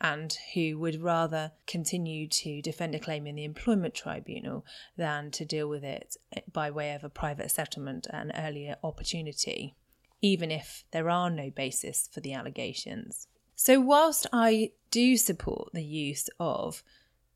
and 0.01 0.37
who 0.53 0.77
would 0.77 1.01
rather 1.01 1.51
continue 1.65 2.27
to 2.27 2.61
defend 2.61 2.93
a 2.95 2.99
claim 2.99 3.25
in 3.25 3.35
the 3.35 3.43
employment 3.43 3.93
tribunal 3.93 4.65
than 4.95 5.31
to 5.31 5.45
deal 5.45 5.67
with 5.67 5.83
it 5.83 6.17
by 6.51 6.69
way 6.69 6.93
of 6.93 7.03
a 7.03 7.09
private 7.09 7.51
settlement 7.51 8.07
at 8.11 8.25
an 8.25 8.31
earlier 8.35 8.75
opportunity, 8.83 9.75
even 10.21 10.51
if 10.51 10.83
there 10.91 11.09
are 11.09 11.29
no 11.29 11.50
basis 11.50 12.09
for 12.12 12.21
the 12.21 12.33
allegations. 12.33 13.27
So, 13.55 13.79
whilst 13.79 14.27
I 14.31 14.71
do 14.91 15.17
support 15.17 15.69
the 15.74 15.83
use 15.83 16.29
of 16.39 16.83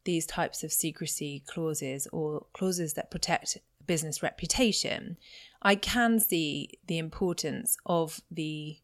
these 0.03 0.25
types 0.25 0.63
of 0.63 0.71
secrecy 0.71 1.43
clauses 1.47 2.07
or 2.11 2.45
clauses 2.53 2.93
that 2.93 3.11
protect 3.11 3.57
business 3.85 4.23
reputation, 4.23 5.17
I 5.61 5.75
can 5.75 6.19
see 6.19 6.79
the 6.87 6.97
importance 6.97 7.77
of 7.85 8.21
the 8.29 8.77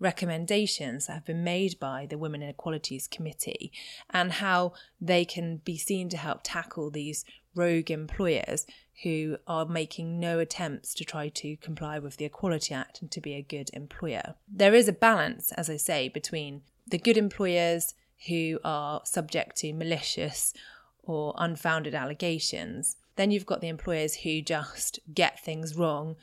recommendations 0.00 1.06
that 1.06 1.14
have 1.14 1.24
been 1.24 1.44
made 1.44 1.78
by 1.78 2.06
the 2.08 2.18
Women 2.18 2.42
and 2.42 2.50
Equalities 2.50 3.06
Committee 3.06 3.72
and 4.10 4.32
how 4.32 4.72
they 5.00 5.24
can 5.24 5.58
be 5.58 5.76
seen 5.76 6.08
to 6.10 6.16
help 6.16 6.40
tackle 6.42 6.90
these 6.90 7.24
rogue 7.54 7.90
employers 7.90 8.66
who 9.02 9.36
are 9.46 9.66
making 9.66 10.20
no 10.20 10.38
attempts 10.38 10.94
to 10.94 11.04
try 11.04 11.28
to 11.28 11.56
comply 11.56 11.98
with 11.98 12.16
the 12.16 12.24
Equality 12.24 12.74
Act 12.74 13.02
and 13.02 13.10
to 13.10 13.20
be 13.20 13.34
a 13.34 13.42
good 13.42 13.70
employer. 13.72 14.34
There 14.48 14.74
is 14.74 14.88
a 14.88 14.92
balance, 14.92 15.52
as 15.52 15.68
I 15.68 15.76
say, 15.76 16.08
between 16.08 16.62
the 16.86 16.98
good 16.98 17.16
employers 17.16 17.94
who 18.28 18.58
are 18.64 19.02
subject 19.04 19.56
to 19.56 19.72
malicious 19.72 20.54
or 21.02 21.34
unfounded 21.36 21.94
allegations. 21.94 22.96
Then 23.16 23.30
you've 23.30 23.46
got 23.46 23.60
the 23.60 23.68
employers 23.68 24.16
who 24.16 24.40
just 24.40 25.00
get 25.12 25.40
things 25.44 25.76
wrong, 25.76 26.16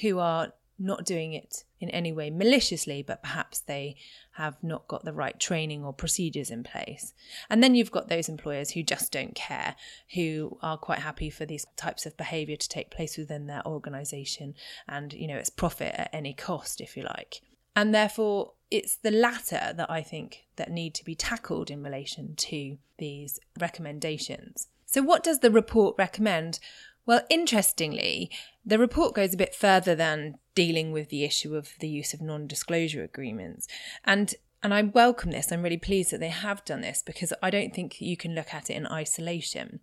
who 0.00 0.18
are 0.18 0.52
not 0.78 1.04
doing 1.04 1.32
it 1.32 1.64
in 1.82 1.90
any 1.90 2.12
way 2.12 2.30
maliciously, 2.30 3.02
but 3.02 3.22
perhaps 3.22 3.60
they 3.60 3.96
have 4.32 4.56
not 4.62 4.88
got 4.88 5.04
the 5.04 5.12
right 5.12 5.38
training 5.38 5.84
or 5.84 5.92
procedures 5.92 6.50
in 6.50 6.62
place. 6.62 7.12
And 7.50 7.62
then 7.62 7.74
you've 7.74 7.90
got 7.90 8.08
those 8.08 8.28
employers 8.28 8.70
who 8.70 8.82
just 8.82 9.12
don't 9.12 9.34
care, 9.34 9.76
who 10.14 10.58
are 10.62 10.78
quite 10.78 11.00
happy 11.00 11.28
for 11.28 11.44
these 11.44 11.66
types 11.76 12.06
of 12.06 12.16
behaviour 12.16 12.56
to 12.56 12.68
take 12.68 12.90
place 12.90 13.18
within 13.18 13.46
their 13.46 13.66
organisation 13.66 14.54
and, 14.88 15.12
you 15.12 15.26
know, 15.26 15.36
it's 15.36 15.50
profit 15.50 15.94
at 15.96 16.10
any 16.12 16.32
cost, 16.32 16.80
if 16.80 16.96
you 16.96 17.02
like. 17.02 17.42
And 17.74 17.94
therefore, 17.94 18.52
it's 18.70 18.96
the 18.96 19.10
latter 19.10 19.72
that 19.74 19.90
I 19.90 20.02
think 20.02 20.46
that 20.56 20.70
need 20.70 20.94
to 20.94 21.04
be 21.04 21.14
tackled 21.14 21.70
in 21.70 21.82
relation 21.82 22.34
to 22.36 22.78
these 22.98 23.38
recommendations. 23.58 24.68
So, 24.86 25.02
what 25.02 25.22
does 25.22 25.40
the 25.40 25.50
report 25.50 25.96
recommend? 25.98 26.58
Well, 27.04 27.22
interestingly, 27.28 28.30
the 28.64 28.78
report 28.78 29.14
goes 29.14 29.34
a 29.34 29.38
bit 29.38 29.54
further 29.54 29.94
than 29.94 30.36
dealing 30.54 30.92
with 30.92 31.08
the 31.08 31.24
issue 31.24 31.56
of 31.56 31.74
the 31.80 31.88
use 31.88 32.14
of 32.14 32.20
non-disclosure 32.20 33.02
agreements. 33.02 33.66
And 34.04 34.34
and 34.64 34.72
I 34.72 34.82
welcome 34.82 35.32
this. 35.32 35.50
I'm 35.50 35.62
really 35.62 35.76
pleased 35.76 36.12
that 36.12 36.20
they 36.20 36.28
have 36.28 36.64
done 36.64 36.82
this 36.82 37.02
because 37.04 37.32
I 37.42 37.50
don't 37.50 37.74
think 37.74 38.00
you 38.00 38.16
can 38.16 38.32
look 38.32 38.54
at 38.54 38.70
it 38.70 38.74
in 38.74 38.86
isolation. 38.86 39.80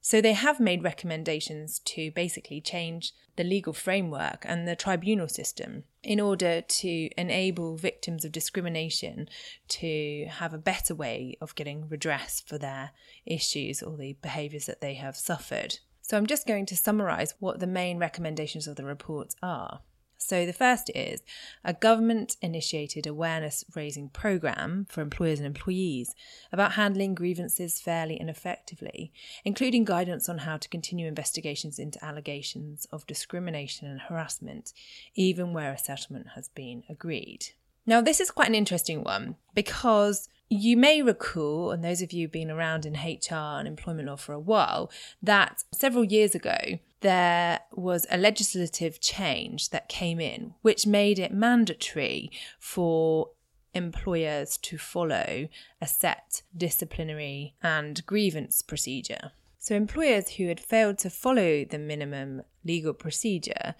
So 0.00 0.20
they 0.20 0.32
have 0.32 0.60
made 0.60 0.84
recommendations 0.84 1.80
to 1.80 2.12
basically 2.12 2.60
change 2.60 3.14
the 3.34 3.44
legal 3.44 3.72
framework 3.72 4.44
and 4.46 4.66
the 4.66 4.76
tribunal 4.76 5.28
system 5.28 5.84
in 6.02 6.20
order 6.20 6.60
to 6.60 7.10
enable 7.20 7.76
victims 7.76 8.24
of 8.24 8.32
discrimination 8.32 9.28
to 9.68 10.26
have 10.28 10.52
a 10.52 10.58
better 10.58 10.94
way 10.94 11.36
of 11.40 11.54
getting 11.54 11.88
redress 11.88 12.40
for 12.40 12.58
their 12.58 12.90
issues 13.26 13.82
or 13.82 13.96
the 13.96 14.16
behaviours 14.22 14.66
that 14.66 14.80
they 14.80 14.94
have 14.94 15.16
suffered. 15.16 15.78
So 16.12 16.18
I'm 16.18 16.26
just 16.26 16.46
going 16.46 16.66
to 16.66 16.76
summarise 16.76 17.32
what 17.38 17.58
the 17.58 17.66
main 17.66 17.96
recommendations 17.96 18.66
of 18.66 18.76
the 18.76 18.84
reports 18.84 19.34
are. 19.42 19.80
So, 20.18 20.44
the 20.44 20.52
first 20.52 20.90
is 20.94 21.22
a 21.64 21.72
government 21.72 22.36
initiated 22.42 23.06
awareness 23.06 23.64
raising 23.74 24.10
programme 24.10 24.86
for 24.90 25.00
employers 25.00 25.38
and 25.38 25.46
employees 25.46 26.14
about 26.52 26.72
handling 26.72 27.14
grievances 27.14 27.80
fairly 27.80 28.20
and 28.20 28.28
effectively, 28.28 29.10
including 29.42 29.86
guidance 29.86 30.28
on 30.28 30.36
how 30.36 30.58
to 30.58 30.68
continue 30.68 31.08
investigations 31.08 31.78
into 31.78 32.04
allegations 32.04 32.84
of 32.92 33.06
discrimination 33.06 33.88
and 33.88 34.02
harassment, 34.02 34.74
even 35.14 35.54
where 35.54 35.72
a 35.72 35.78
settlement 35.78 36.26
has 36.34 36.48
been 36.48 36.82
agreed. 36.90 37.46
Now, 37.86 38.02
this 38.02 38.20
is 38.20 38.30
quite 38.30 38.48
an 38.48 38.54
interesting 38.54 39.02
one 39.02 39.36
because 39.54 40.28
you 40.48 40.76
may 40.76 41.02
recall, 41.02 41.70
and 41.70 41.82
those 41.82 42.02
of 42.02 42.12
you 42.12 42.24
who've 42.24 42.32
been 42.32 42.50
around 42.50 42.84
in 42.84 42.94
HR 42.94 43.58
and 43.58 43.66
employment 43.66 44.08
law 44.08 44.16
for 44.16 44.32
a 44.32 44.38
while, 44.38 44.90
that 45.22 45.64
several 45.72 46.04
years 46.04 46.34
ago 46.34 46.78
there 47.00 47.60
was 47.72 48.06
a 48.10 48.16
legislative 48.16 49.00
change 49.00 49.70
that 49.70 49.88
came 49.88 50.20
in 50.20 50.54
which 50.62 50.86
made 50.86 51.18
it 51.18 51.32
mandatory 51.32 52.30
for 52.58 53.30
employers 53.74 54.56
to 54.58 54.78
follow 54.78 55.48
a 55.80 55.86
set 55.86 56.42
disciplinary 56.56 57.54
and 57.62 58.04
grievance 58.06 58.62
procedure. 58.62 59.32
So, 59.58 59.74
employers 59.74 60.30
who 60.30 60.48
had 60.48 60.60
failed 60.60 60.98
to 60.98 61.10
follow 61.10 61.64
the 61.64 61.78
minimum 61.78 62.42
legal 62.64 62.92
procedure 62.92 63.74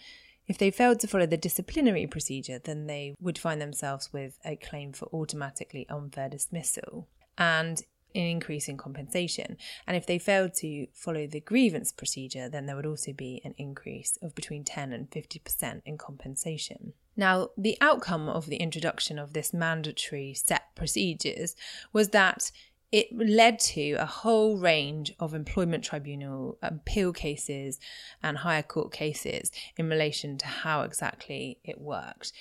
if 0.53 0.59
they 0.59 0.71
failed 0.71 1.01
to 1.01 1.07
follow 1.07 1.25
the 1.25 1.39
disciplinary 1.39 2.07
procedure, 2.07 2.59
then 2.59 2.87
they 2.87 3.15
would 3.19 3.39
find 3.39 3.59
themselves 3.59 4.13
with 4.13 4.39
a 4.45 4.55
claim 4.55 4.93
for 4.93 5.07
automatically 5.07 5.87
unfair 5.89 6.29
dismissal 6.29 7.09
and 7.39 7.81
an 8.15 8.21
increase 8.21 8.69
in 8.69 8.77
compensation. 8.77 9.57
And 9.87 9.97
if 9.97 10.05
they 10.05 10.19
failed 10.19 10.53
to 10.57 10.89
follow 10.93 11.27
the 11.27 11.41
grievance 11.41 11.91
procedure, 11.91 12.51
then 12.51 12.67
there 12.67 12.77
would 12.77 12.85
also 12.85 13.15
be 13.15 13.41
an 13.47 13.55
increase 13.57 14.19
of 14.21 14.35
between 14.35 14.63
10 14.63 14.93
and 14.93 15.11
50% 15.11 15.81
in 15.87 15.97
compensation. 15.97 16.93
Now, 17.17 17.49
the 17.57 17.79
outcome 17.81 18.29
of 18.29 18.45
the 18.45 18.57
introduction 18.57 19.19
of 19.19 19.33
this 19.33 19.55
mandatory 19.55 20.35
set 20.35 20.75
procedures 20.75 21.57
was 21.95 22.11
that 22.11 22.53
it 22.93 23.09
led 23.17 23.59
to 23.59 23.93
a 23.95 24.05
whole 24.05 24.59
range 24.59 25.13
of 25.19 25.33
employment 25.33 25.83
tribunal 25.83 26.59
um, 26.63 26.75
appeal 26.75 27.13
cases 27.13 27.81
and 28.23 28.39
higher 28.39 28.63
court 28.63 28.93
cases 28.93 29.51
in 29.79 29.89
relation 29.89 30.37
to 30.39 30.47
how 30.47 30.83
exactly 30.83 31.59
it 31.65 31.81
worked. 31.81 32.33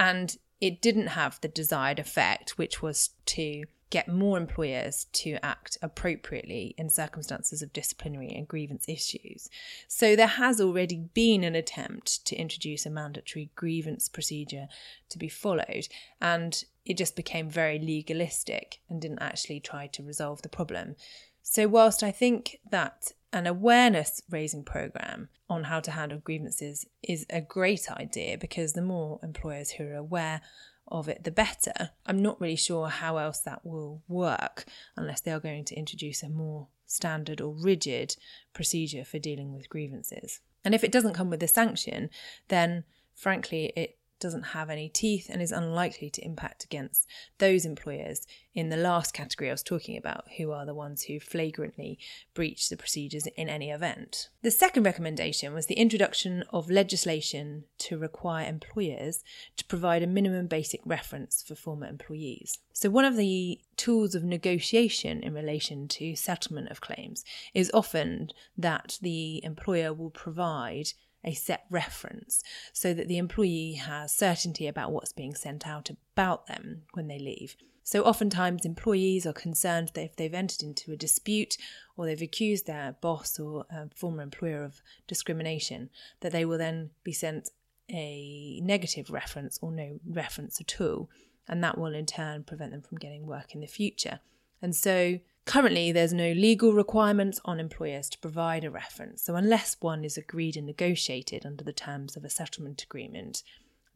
And 0.00 0.36
it 0.60 0.80
didn't 0.80 1.08
have 1.08 1.40
the 1.40 1.48
desired 1.48 1.98
effect, 1.98 2.56
which 2.56 2.80
was 2.80 3.10
to 3.26 3.64
get 3.90 4.08
more 4.08 4.38
employers 4.38 5.06
to 5.12 5.36
act 5.44 5.76
appropriately 5.82 6.74
in 6.78 6.88
circumstances 6.88 7.60
of 7.60 7.74
disciplinary 7.74 8.30
and 8.30 8.48
grievance 8.48 8.88
issues. 8.88 9.50
So 9.86 10.16
there 10.16 10.26
has 10.26 10.62
already 10.62 10.96
been 11.12 11.44
an 11.44 11.54
attempt 11.54 12.24
to 12.24 12.36
introduce 12.36 12.86
a 12.86 12.90
mandatory 12.90 13.50
grievance 13.54 14.08
procedure 14.08 14.68
to 15.10 15.18
be 15.18 15.28
followed, 15.28 15.88
and 16.22 16.64
it 16.84 16.96
just 16.96 17.16
became 17.16 17.48
very 17.48 17.78
legalistic 17.78 18.80
and 18.88 19.00
didn't 19.00 19.22
actually 19.22 19.60
try 19.60 19.86
to 19.88 20.02
resolve 20.02 20.42
the 20.42 20.48
problem. 20.48 20.96
So, 21.42 21.68
whilst 21.68 22.02
I 22.02 22.10
think 22.10 22.58
that 22.70 23.12
an 23.32 23.46
awareness 23.46 24.20
raising 24.30 24.62
program 24.62 25.28
on 25.48 25.64
how 25.64 25.80
to 25.80 25.90
handle 25.90 26.18
grievances 26.18 26.86
is 27.02 27.26
a 27.30 27.40
great 27.40 27.90
idea 27.90 28.36
because 28.36 28.72
the 28.72 28.82
more 28.82 29.18
employers 29.22 29.72
who 29.72 29.84
are 29.84 29.94
aware 29.94 30.42
of 30.88 31.08
it, 31.08 31.24
the 31.24 31.30
better. 31.30 31.90
I'm 32.04 32.20
not 32.20 32.40
really 32.40 32.56
sure 32.56 32.88
how 32.88 33.16
else 33.16 33.38
that 33.40 33.64
will 33.64 34.02
work 34.08 34.66
unless 34.96 35.20
they 35.20 35.32
are 35.32 35.40
going 35.40 35.64
to 35.66 35.74
introduce 35.74 36.22
a 36.22 36.28
more 36.28 36.68
standard 36.86 37.40
or 37.40 37.54
rigid 37.54 38.16
procedure 38.52 39.04
for 39.04 39.18
dealing 39.18 39.52
with 39.54 39.70
grievances. 39.70 40.40
And 40.64 40.74
if 40.74 40.84
it 40.84 40.92
doesn't 40.92 41.14
come 41.14 41.30
with 41.30 41.42
a 41.42 41.48
sanction, 41.48 42.10
then 42.48 42.84
frankly, 43.14 43.72
it 43.74 43.96
doesn't 44.22 44.42
have 44.42 44.70
any 44.70 44.88
teeth 44.88 45.28
and 45.28 45.42
is 45.42 45.52
unlikely 45.52 46.08
to 46.10 46.24
impact 46.24 46.64
against 46.64 47.06
those 47.38 47.64
employers 47.64 48.26
in 48.54 48.68
the 48.68 48.76
last 48.76 49.12
category 49.12 49.50
I 49.50 49.52
was 49.52 49.62
talking 49.62 49.96
about, 49.96 50.24
who 50.36 50.52
are 50.52 50.64
the 50.64 50.74
ones 50.74 51.02
who 51.02 51.18
flagrantly 51.18 51.98
breach 52.34 52.68
the 52.68 52.76
procedures 52.76 53.26
in 53.26 53.48
any 53.48 53.70
event. 53.70 54.28
The 54.42 54.50
second 54.50 54.84
recommendation 54.84 55.52
was 55.52 55.66
the 55.66 55.74
introduction 55.74 56.44
of 56.50 56.70
legislation 56.70 57.64
to 57.78 57.98
require 57.98 58.46
employers 58.46 59.24
to 59.56 59.64
provide 59.64 60.02
a 60.02 60.06
minimum 60.06 60.46
basic 60.46 60.80
reference 60.84 61.42
for 61.42 61.54
former 61.54 61.86
employees. 61.86 62.58
So, 62.72 62.90
one 62.90 63.04
of 63.04 63.16
the 63.16 63.60
tools 63.76 64.14
of 64.14 64.22
negotiation 64.22 65.22
in 65.22 65.34
relation 65.34 65.88
to 65.88 66.14
settlement 66.14 66.70
of 66.70 66.80
claims 66.80 67.24
is 67.54 67.70
often 67.74 68.30
that 68.56 68.98
the 69.02 69.42
employer 69.44 69.92
will 69.92 70.10
provide 70.10 70.92
a 71.24 71.34
set 71.34 71.64
reference 71.70 72.42
so 72.72 72.92
that 72.94 73.08
the 73.08 73.18
employee 73.18 73.74
has 73.74 74.12
certainty 74.14 74.66
about 74.66 74.92
what's 74.92 75.12
being 75.12 75.34
sent 75.34 75.66
out 75.66 75.90
about 75.90 76.46
them 76.46 76.82
when 76.92 77.08
they 77.08 77.18
leave. 77.18 77.56
So, 77.84 78.04
oftentimes, 78.04 78.64
employees 78.64 79.26
are 79.26 79.32
concerned 79.32 79.90
that 79.94 80.04
if 80.04 80.16
they've 80.16 80.32
entered 80.32 80.62
into 80.62 80.92
a 80.92 80.96
dispute 80.96 81.56
or 81.96 82.06
they've 82.06 82.22
accused 82.22 82.66
their 82.66 82.96
boss 83.00 83.38
or 83.40 83.66
um, 83.70 83.90
former 83.94 84.22
employer 84.22 84.62
of 84.62 84.80
discrimination, 85.08 85.90
that 86.20 86.32
they 86.32 86.44
will 86.44 86.58
then 86.58 86.90
be 87.02 87.12
sent 87.12 87.50
a 87.90 88.60
negative 88.62 89.10
reference 89.10 89.58
or 89.60 89.72
no 89.72 89.98
reference 90.08 90.60
at 90.60 90.80
all. 90.80 91.10
And 91.48 91.62
that 91.64 91.76
will 91.76 91.92
in 91.92 92.06
turn 92.06 92.44
prevent 92.44 92.70
them 92.70 92.82
from 92.82 92.98
getting 92.98 93.26
work 93.26 93.52
in 93.52 93.60
the 93.60 93.66
future. 93.66 94.20
And 94.62 94.76
so, 94.76 95.18
Currently, 95.44 95.92
there's 95.92 96.12
no 96.12 96.32
legal 96.32 96.72
requirements 96.72 97.40
on 97.44 97.58
employers 97.58 98.08
to 98.10 98.18
provide 98.18 98.64
a 98.64 98.70
reference, 98.70 99.24
so 99.24 99.34
unless 99.34 99.76
one 99.80 100.04
is 100.04 100.16
agreed 100.16 100.56
and 100.56 100.66
negotiated 100.66 101.44
under 101.44 101.64
the 101.64 101.72
terms 101.72 102.16
of 102.16 102.24
a 102.24 102.30
settlement 102.30 102.82
agreement, 102.82 103.42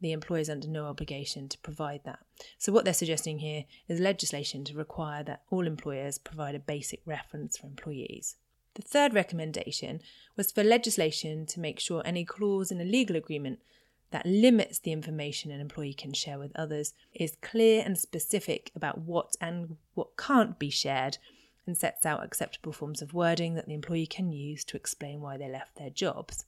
the 0.01 0.11
employer 0.11 0.41
is 0.41 0.49
under 0.49 0.67
no 0.67 0.85
obligation 0.85 1.47
to 1.49 1.57
provide 1.59 2.01
that. 2.03 2.19
So, 2.57 2.71
what 2.71 2.85
they're 2.85 2.93
suggesting 2.93 3.39
here 3.39 3.65
is 3.87 3.99
legislation 3.99 4.65
to 4.65 4.77
require 4.77 5.23
that 5.23 5.43
all 5.49 5.65
employers 5.65 6.17
provide 6.17 6.53
a 6.53 6.59
basic 6.59 7.01
reference 7.05 7.57
for 7.57 7.65
employees. 7.65 8.35
The 8.75 8.83
third 8.83 9.15
recommendation 9.15 10.01
was 10.35 10.51
for 10.51 10.63
legislation 10.63 11.47
to 11.47 11.59
make 11.59 11.79
sure 11.79 12.03
any 12.05 12.25
clause 12.25 12.71
in 12.71 12.79
a 12.79 12.85
legal 12.85 13.15
agreement 13.15 13.59
that 14.11 14.25
limits 14.25 14.79
the 14.79 14.91
information 14.91 15.51
an 15.51 15.59
employee 15.59 15.93
can 15.93 16.13
share 16.13 16.37
with 16.37 16.55
others 16.55 16.93
is 17.13 17.37
clear 17.41 17.83
and 17.83 17.97
specific 17.97 18.71
about 18.75 18.99
what 18.99 19.35
and 19.41 19.77
what 19.95 20.15
can't 20.15 20.59
be 20.59 20.69
shared 20.69 21.17
and 21.67 21.77
sets 21.77 22.05
out 22.05 22.23
acceptable 22.23 22.71
forms 22.71 23.01
of 23.01 23.13
wording 23.13 23.55
that 23.55 23.67
the 23.67 23.73
employee 23.73 24.07
can 24.07 24.31
use 24.31 24.63
to 24.65 24.77
explain 24.77 25.21
why 25.21 25.37
they 25.37 25.49
left 25.49 25.75
their 25.75 25.89
jobs. 25.89 26.45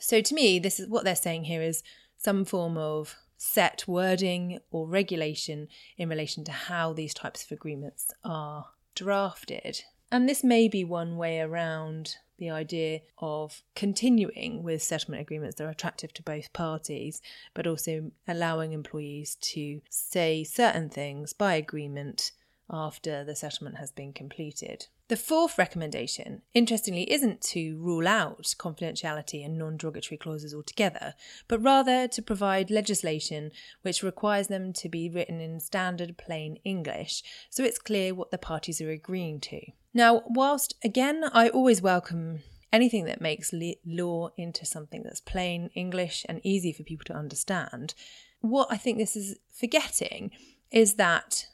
So 0.00 0.20
to 0.20 0.34
me, 0.34 0.58
this 0.58 0.78
is 0.78 0.88
what 0.88 1.04
they're 1.04 1.16
saying 1.16 1.44
here 1.44 1.62
is 1.62 1.82
some 2.16 2.44
form 2.44 2.76
of 2.76 3.16
set 3.38 3.84
wording 3.86 4.58
or 4.70 4.86
regulation 4.86 5.68
in 5.96 6.08
relation 6.08 6.44
to 6.44 6.52
how 6.52 6.92
these 6.92 7.14
types 7.14 7.44
of 7.44 7.52
agreements 7.52 8.12
are 8.24 8.66
drafted. 8.94 9.84
And 10.10 10.28
this 10.28 10.42
may 10.42 10.68
be 10.68 10.84
one 10.84 11.16
way 11.16 11.40
around 11.40 12.16
the 12.38 12.50
idea 12.50 13.00
of 13.18 13.62
continuing 13.74 14.62
with 14.62 14.82
settlement 14.82 15.20
agreements 15.20 15.56
that 15.56 15.64
are 15.64 15.70
attractive 15.70 16.12
to 16.14 16.22
both 16.22 16.52
parties, 16.52 17.20
but 17.52 17.66
also 17.66 18.10
allowing 18.26 18.72
employees 18.72 19.36
to 19.40 19.80
say 19.90 20.44
certain 20.44 20.88
things 20.88 21.32
by 21.32 21.54
agreement 21.54 22.32
after 22.70 23.24
the 23.24 23.34
settlement 23.34 23.76
has 23.76 23.90
been 23.90 24.12
completed. 24.12 24.86
The 25.08 25.16
fourth 25.16 25.56
recommendation, 25.56 26.42
interestingly, 26.52 27.10
isn't 27.10 27.40
to 27.42 27.78
rule 27.78 28.06
out 28.06 28.54
confidentiality 28.58 29.44
and 29.44 29.56
non 29.56 29.76
derogatory 29.76 30.18
clauses 30.18 30.54
altogether, 30.54 31.14
but 31.48 31.62
rather 31.62 32.06
to 32.08 32.22
provide 32.22 32.70
legislation 32.70 33.50
which 33.82 34.02
requires 34.02 34.48
them 34.48 34.72
to 34.74 34.88
be 34.88 35.08
written 35.08 35.40
in 35.40 35.60
standard 35.60 36.18
plain 36.18 36.58
English 36.64 37.22
so 37.48 37.64
it's 37.64 37.78
clear 37.78 38.14
what 38.14 38.30
the 38.30 38.38
parties 38.38 38.80
are 38.80 38.90
agreeing 38.90 39.40
to. 39.40 39.60
Now, 39.94 40.22
whilst 40.26 40.74
again, 40.84 41.24
I 41.32 41.48
always 41.48 41.80
welcome 41.80 42.40
anything 42.72 43.04
that 43.06 43.20
makes 43.20 43.52
law 43.86 44.28
into 44.36 44.66
something 44.66 45.02
that's 45.02 45.20
plain 45.20 45.70
English 45.74 46.24
and 46.28 46.40
easy 46.44 46.72
for 46.72 46.82
people 46.82 47.04
to 47.06 47.16
understand, 47.16 47.94
what 48.40 48.68
I 48.70 48.76
think 48.76 48.98
this 48.98 49.16
is 49.16 49.36
forgetting 49.52 50.30
is 50.70 50.94
that 50.94 51.46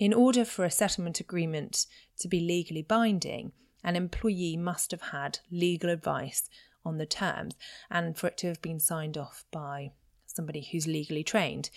in 0.00 0.14
order 0.14 0.46
for 0.46 0.64
a 0.64 0.70
settlement 0.70 1.20
agreement 1.20 1.86
to 2.18 2.26
be 2.26 2.40
legally 2.40 2.82
binding, 2.82 3.52
an 3.84 3.96
employee 3.96 4.56
must 4.56 4.90
have 4.90 5.02
had 5.02 5.38
legal 5.50 5.90
advice 5.90 6.48
on 6.84 6.96
the 6.96 7.06
terms 7.06 7.54
and 7.90 8.16
for 8.16 8.28
it 8.28 8.38
to 8.38 8.48
have 8.48 8.62
been 8.62 8.80
signed 8.80 9.18
off 9.18 9.44
by 9.50 9.92
somebody 10.24 10.66
who's 10.72 10.86
legally 10.86 11.22
trained. 11.22 11.68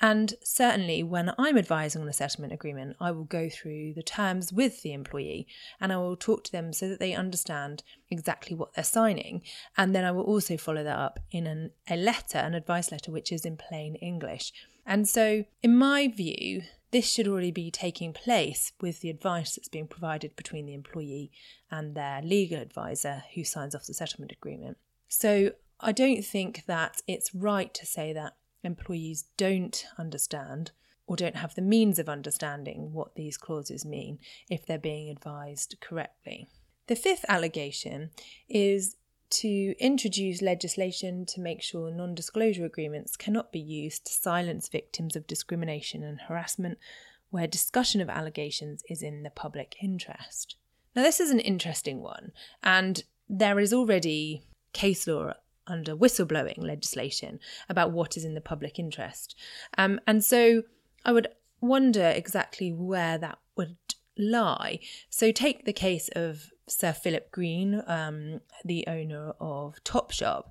And 0.00 0.34
certainly, 0.42 1.02
when 1.02 1.32
I'm 1.38 1.56
advising 1.56 2.02
on 2.02 2.08
a 2.08 2.12
settlement 2.14 2.52
agreement, 2.52 2.96
I 3.00 3.10
will 3.10 3.24
go 3.24 3.48
through 3.48 3.94
the 3.94 4.02
terms 4.02 4.52
with 4.52 4.82
the 4.82 4.92
employee 4.92 5.46
and 5.80 5.92
I 5.92 5.96
will 5.96 6.16
talk 6.16 6.44
to 6.44 6.52
them 6.52 6.72
so 6.72 6.88
that 6.88 7.00
they 7.00 7.14
understand 7.14 7.82
exactly 8.10 8.56
what 8.56 8.74
they're 8.74 8.84
signing. 8.84 9.42
And 9.76 9.94
then 9.94 10.04
I 10.04 10.12
will 10.12 10.24
also 10.24 10.56
follow 10.56 10.84
that 10.84 10.98
up 10.98 11.20
in 11.30 11.46
an, 11.46 11.70
a 11.88 11.96
letter, 11.96 12.38
an 12.38 12.54
advice 12.54 12.90
letter, 12.90 13.10
which 13.10 13.32
is 13.32 13.44
in 13.46 13.56
plain 13.56 13.96
English. 13.96 14.52
And 14.84 15.08
so, 15.08 15.44
in 15.62 15.76
my 15.76 16.08
view, 16.08 16.62
this 16.96 17.12
should 17.12 17.28
already 17.28 17.50
be 17.50 17.70
taking 17.70 18.14
place 18.14 18.72
with 18.80 19.02
the 19.02 19.10
advice 19.10 19.54
that's 19.54 19.68
being 19.68 19.86
provided 19.86 20.34
between 20.34 20.64
the 20.64 20.72
employee 20.72 21.30
and 21.70 21.94
their 21.94 22.22
legal 22.22 22.58
advisor 22.58 23.22
who 23.34 23.44
signs 23.44 23.74
off 23.74 23.84
the 23.84 23.92
settlement 23.92 24.32
agreement. 24.32 24.78
So, 25.06 25.50
I 25.78 25.92
don't 25.92 26.22
think 26.22 26.64
that 26.64 27.02
it's 27.06 27.34
right 27.34 27.74
to 27.74 27.84
say 27.84 28.14
that 28.14 28.36
employees 28.64 29.26
don't 29.36 29.84
understand 29.98 30.70
or 31.06 31.16
don't 31.16 31.36
have 31.36 31.54
the 31.54 31.60
means 31.60 31.98
of 31.98 32.08
understanding 32.08 32.94
what 32.94 33.14
these 33.14 33.36
clauses 33.36 33.84
mean 33.84 34.18
if 34.48 34.64
they're 34.64 34.78
being 34.78 35.10
advised 35.10 35.76
correctly. 35.82 36.48
The 36.86 36.96
fifth 36.96 37.26
allegation 37.28 38.08
is 38.48 38.96
to 39.40 39.74
introduce 39.78 40.40
legislation 40.40 41.26
to 41.26 41.40
make 41.40 41.62
sure 41.62 41.90
non 41.90 42.14
disclosure 42.14 42.64
agreements 42.64 43.16
cannot 43.16 43.52
be 43.52 43.60
used 43.60 44.06
to 44.06 44.12
silence 44.12 44.68
victims 44.68 45.16
of 45.16 45.26
discrimination 45.26 46.02
and 46.02 46.20
harassment 46.22 46.78
where 47.30 47.46
discussion 47.46 48.00
of 48.00 48.08
allegations 48.08 48.82
is 48.88 49.02
in 49.02 49.22
the 49.22 49.30
public 49.30 49.76
interest. 49.82 50.56
Now, 50.94 51.02
this 51.02 51.20
is 51.20 51.30
an 51.30 51.40
interesting 51.40 52.00
one, 52.00 52.32
and 52.62 53.02
there 53.28 53.58
is 53.58 53.72
already 53.72 54.42
case 54.72 55.06
law 55.06 55.32
under 55.66 55.96
whistleblowing 55.96 56.62
legislation 56.62 57.40
about 57.68 57.92
what 57.92 58.16
is 58.16 58.24
in 58.24 58.34
the 58.34 58.40
public 58.40 58.78
interest. 58.78 59.34
Um, 59.76 60.00
and 60.06 60.24
so 60.24 60.62
I 61.04 61.12
would 61.12 61.28
wonder 61.60 62.06
exactly 62.08 62.72
where 62.72 63.18
that 63.18 63.38
would 63.56 63.76
lie. 64.16 64.78
So 65.10 65.32
take 65.32 65.64
the 65.64 65.72
case 65.72 66.08
of 66.14 66.50
Sir 66.68 66.92
Philip 66.92 67.30
Green, 67.30 67.82
um, 67.86 68.40
the 68.64 68.84
owner 68.88 69.34
of 69.40 69.76
Topshop. 69.84 70.46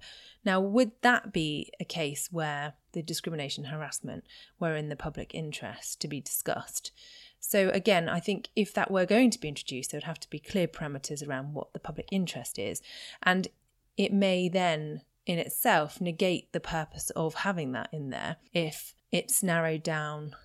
Now, 0.46 0.62
would 0.62 0.92
that 1.02 1.34
be 1.34 1.72
a 1.80 1.86
case 1.86 2.30
where 2.32 2.74
the 2.94 3.02
discrimination 3.02 3.66
harassment 3.66 4.24
were 4.60 4.76
in 4.76 4.90
the 4.90 4.96
public 4.96 5.36
interest 5.36 6.00
to 6.02 6.08
be 6.08 6.22
discussed? 6.22 6.92
So, 7.40 7.70
again, 7.70 8.08
I 8.08 8.20
think 8.20 8.50
if 8.56 8.74
that 8.74 8.90
were 8.90 9.06
going 9.06 9.30
to 9.32 9.40
be 9.40 9.50
introduced, 9.50 9.92
there 9.92 9.98
would 9.98 10.06
have 10.06 10.20
to 10.22 10.30
be 10.30 10.40
clear 10.40 10.68
parameters 10.68 11.28
around 11.28 11.54
what 11.54 11.74
the 11.74 11.80
public 11.80 12.08
interest 12.12 12.58
is. 12.58 12.82
And 13.22 13.50
it 13.98 14.14
may 14.14 14.50
then 14.50 15.02
in 15.26 15.40
itself 15.40 16.00
negate 16.00 16.52
the 16.54 16.60
purpose 16.60 17.10
of 17.12 17.34
having 17.36 17.72
that 17.74 17.90
in 17.92 18.10
there 18.10 18.38
if 18.54 18.94
it's 19.12 19.44
narrowed 19.44 19.84
down 19.84 20.36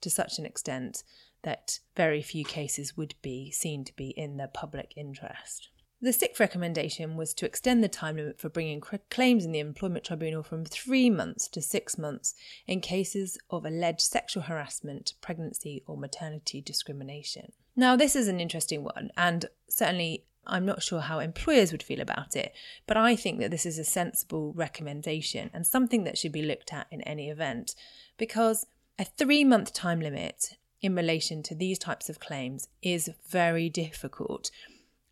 to 0.00 0.10
such 0.10 0.38
an 0.38 0.46
extent 0.46 1.02
that 1.42 1.80
very 1.96 2.22
few 2.22 2.44
cases 2.44 2.96
would 2.96 3.14
be 3.22 3.50
seen 3.50 3.84
to 3.84 3.96
be 3.96 4.08
in 4.10 4.36
the 4.36 4.48
public 4.48 4.92
interest. 4.96 5.68
The 6.02 6.12
sixth 6.14 6.40
recommendation 6.40 7.16
was 7.16 7.34
to 7.34 7.44
extend 7.44 7.84
the 7.84 7.88
time 7.88 8.16
limit 8.16 8.40
for 8.40 8.48
bringing 8.48 8.80
claims 9.10 9.44
in 9.44 9.52
the 9.52 9.58
Employment 9.58 10.04
Tribunal 10.04 10.42
from 10.42 10.64
three 10.64 11.10
months 11.10 11.46
to 11.48 11.60
six 11.60 11.98
months 11.98 12.34
in 12.66 12.80
cases 12.80 13.36
of 13.50 13.66
alleged 13.66 14.00
sexual 14.00 14.44
harassment, 14.44 15.12
pregnancy, 15.20 15.82
or 15.86 15.98
maternity 15.98 16.62
discrimination. 16.62 17.52
Now, 17.76 17.96
this 17.96 18.16
is 18.16 18.28
an 18.28 18.40
interesting 18.40 18.82
one, 18.82 19.10
and 19.14 19.44
certainly 19.68 20.24
I'm 20.46 20.64
not 20.64 20.82
sure 20.82 21.00
how 21.00 21.18
employers 21.18 21.70
would 21.70 21.82
feel 21.82 22.00
about 22.00 22.34
it, 22.34 22.54
but 22.86 22.96
I 22.96 23.14
think 23.14 23.38
that 23.40 23.50
this 23.50 23.66
is 23.66 23.78
a 23.78 23.84
sensible 23.84 24.54
recommendation 24.54 25.50
and 25.52 25.66
something 25.66 26.04
that 26.04 26.16
should 26.16 26.32
be 26.32 26.42
looked 26.42 26.72
at 26.72 26.86
in 26.90 27.02
any 27.02 27.28
event 27.28 27.74
because 28.16 28.66
a 28.98 29.04
three 29.04 29.44
month 29.44 29.72
time 29.74 30.00
limit 30.00 30.56
in 30.82 30.94
relation 30.94 31.42
to 31.44 31.54
these 31.54 31.78
types 31.78 32.08
of 32.08 32.20
claims 32.20 32.68
is 32.82 33.10
very 33.28 33.68
difficult. 33.68 34.50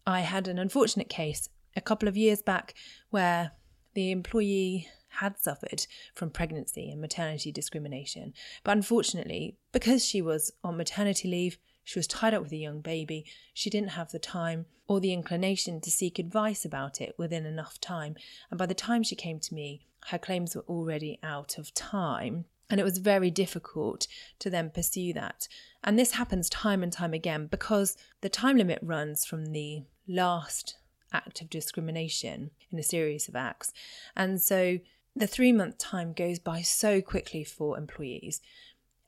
I 0.07 0.21
had 0.21 0.49
an 0.49 0.59
unfortunate 0.59 1.09
case 1.09 1.49
a 1.77 1.81
couple 1.81 2.09
of 2.09 2.17
years 2.17 2.43
back 2.43 2.75
where 3.11 3.53
the 3.95 4.11
employee 4.11 4.89
had 5.09 5.39
suffered 5.39 5.87
from 6.15 6.31
pregnancy 6.31 6.91
and 6.91 7.01
maternity 7.01 7.51
discrimination, 7.53 8.33
but 8.65 8.77
unfortunately, 8.77 9.57
because 9.73 10.05
she 10.05 10.23
was 10.23 10.53
on 10.63 10.77
maternity 10.77 11.29
leave, 11.29 11.59
she 11.85 11.99
was 11.99 12.07
tied 12.07 12.35
up 12.35 12.43
with 12.43 12.53
a 12.53 12.57
young 12.57 12.81
baby. 12.81 13.25
She 13.55 13.71
didn't 13.71 13.91
have 13.91 14.11
the 14.11 14.19
time 14.19 14.67
or 14.87 15.01
the 15.01 15.13
inclination 15.13 15.81
to 15.81 15.91
seek 15.91 16.19
advice 16.19 16.65
about 16.65 17.01
it 17.01 17.15
within 17.17 17.47
enough 17.47 17.81
time. 17.81 18.15
And 18.51 18.59
by 18.59 18.67
the 18.67 18.75
time 18.75 19.03
she 19.03 19.17
came 19.17 19.41
to 19.41 19.55
me, 19.55 19.87
her 20.09 20.19
claims 20.19 20.55
were 20.55 20.65
already 20.69 21.19
out 21.23 21.57
of 21.57 21.73
time. 21.75 22.45
And 22.71 22.79
it 22.81 22.85
was 22.85 22.99
very 22.99 23.31
difficult 23.31 24.07
to 24.41 24.51
then 24.51 24.71
pursue 24.71 25.13
that. 25.15 25.49
And 25.83 25.99
this 25.99 26.13
happens 26.13 26.51
time 26.51 26.83
and 26.83 26.93
time 26.93 27.15
again 27.15 27.47
because 27.47 27.97
the 28.21 28.29
time 28.29 28.59
limit 28.59 28.79
runs 28.83 29.25
from 29.25 29.47
the 29.47 29.85
last 30.07 30.77
act 31.13 31.41
of 31.41 31.49
discrimination 31.49 32.51
in 32.71 32.79
a 32.79 32.83
series 32.83 33.29
of 33.29 33.37
acts. 33.37 33.73
And 34.15 34.41
so 34.41 34.79
the 35.17 35.27
three 35.27 35.53
month 35.53 35.79
time 35.79 36.13
goes 36.13 36.39
by 36.39 36.61
so 36.61 37.01
quickly 37.01 37.43
for 37.43 37.79
employees. 37.79 38.43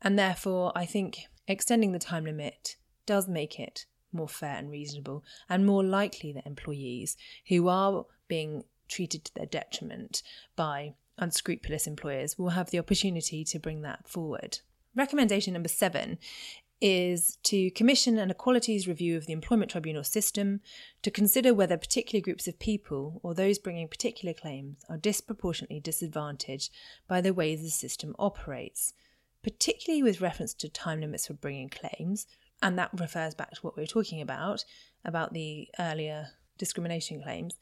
And 0.01 0.18
therefore, 0.18 0.73
I 0.75 0.87
think 0.87 1.27
Extending 1.51 1.90
the 1.90 1.99
time 1.99 2.27
limit 2.27 2.77
does 3.07 3.27
make 3.27 3.59
it 3.59 3.87
more 4.12 4.29
fair 4.29 4.55
and 4.55 4.70
reasonable, 4.70 5.25
and 5.49 5.66
more 5.66 5.83
likely 5.83 6.33
that 6.33 6.46
employees 6.46 7.16
who 7.49 7.66
are 7.66 8.07
being 8.29 8.62
treated 8.87 9.25
to 9.25 9.35
their 9.35 9.46
detriment 9.46 10.23
by 10.55 10.94
unscrupulous 11.20 11.87
employers 11.87 12.38
will 12.38 12.50
have 12.50 12.70
the 12.70 12.78
opportunity 12.78 13.44
to 13.44 13.59
bring 13.59 13.83
that 13.83 14.09
forward. 14.09 14.59
Recommendation 14.96 15.52
number 15.52 15.68
seven 15.68 16.18
is 16.80 17.37
to 17.42 17.70
commission 17.72 18.18
an 18.18 18.30
equalities 18.30 18.88
review 18.88 19.16
of 19.16 19.26
the 19.26 19.35
employment 19.35 19.70
tribunal 19.70 20.02
system 20.02 20.61
to 21.02 21.11
consider 21.11 21.52
whether 21.52 21.76
particular 21.76 22.22
groups 22.22 22.48
of 22.48 22.59
people 22.59 23.20
or 23.22 23.35
those 23.35 23.59
bringing 23.59 23.87
particular 23.87 24.33
claims 24.33 24.78
are 24.88 24.96
disproportionately 24.96 25.78
disadvantaged 25.78 26.72
by 27.06 27.20
the 27.20 27.35
way 27.35 27.54
the 27.54 27.68
system 27.68 28.16
operates 28.18 28.94
particularly 29.42 30.02
with 30.02 30.20
reference 30.20 30.54
to 30.54 30.68
time 30.68 31.00
limits 31.00 31.26
for 31.26 31.35
bringing 31.35 31.68
claims. 31.68 32.26
And 32.62 32.78
that 32.78 32.90
refers 32.92 33.35
back 33.35 33.52
to 33.52 33.61
what 33.61 33.76
we 33.76 33.83
were 33.83 33.87
talking 33.87 34.20
about, 34.20 34.64
about 35.04 35.33
the 35.33 35.68
earlier 35.78 36.28
discrimination 36.59 37.22
claims, 37.22 37.56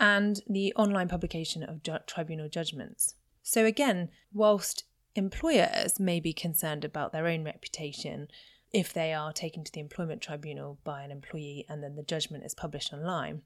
and 0.00 0.40
the 0.48 0.72
online 0.74 1.08
publication 1.08 1.62
of 1.62 1.82
ju- 1.82 1.98
tribunal 2.06 2.48
judgments. 2.48 3.14
So, 3.42 3.64
again, 3.64 4.10
whilst 4.32 4.84
employers 5.14 5.98
may 5.98 6.20
be 6.20 6.32
concerned 6.32 6.84
about 6.84 7.12
their 7.12 7.26
own 7.26 7.44
reputation 7.44 8.28
if 8.72 8.92
they 8.92 9.14
are 9.14 9.32
taken 9.32 9.64
to 9.64 9.72
the 9.72 9.80
employment 9.80 10.20
tribunal 10.20 10.78
by 10.84 11.02
an 11.02 11.10
employee 11.10 11.64
and 11.68 11.82
then 11.82 11.96
the 11.96 12.02
judgment 12.02 12.44
is 12.44 12.54
published 12.54 12.92
online. 12.92 13.42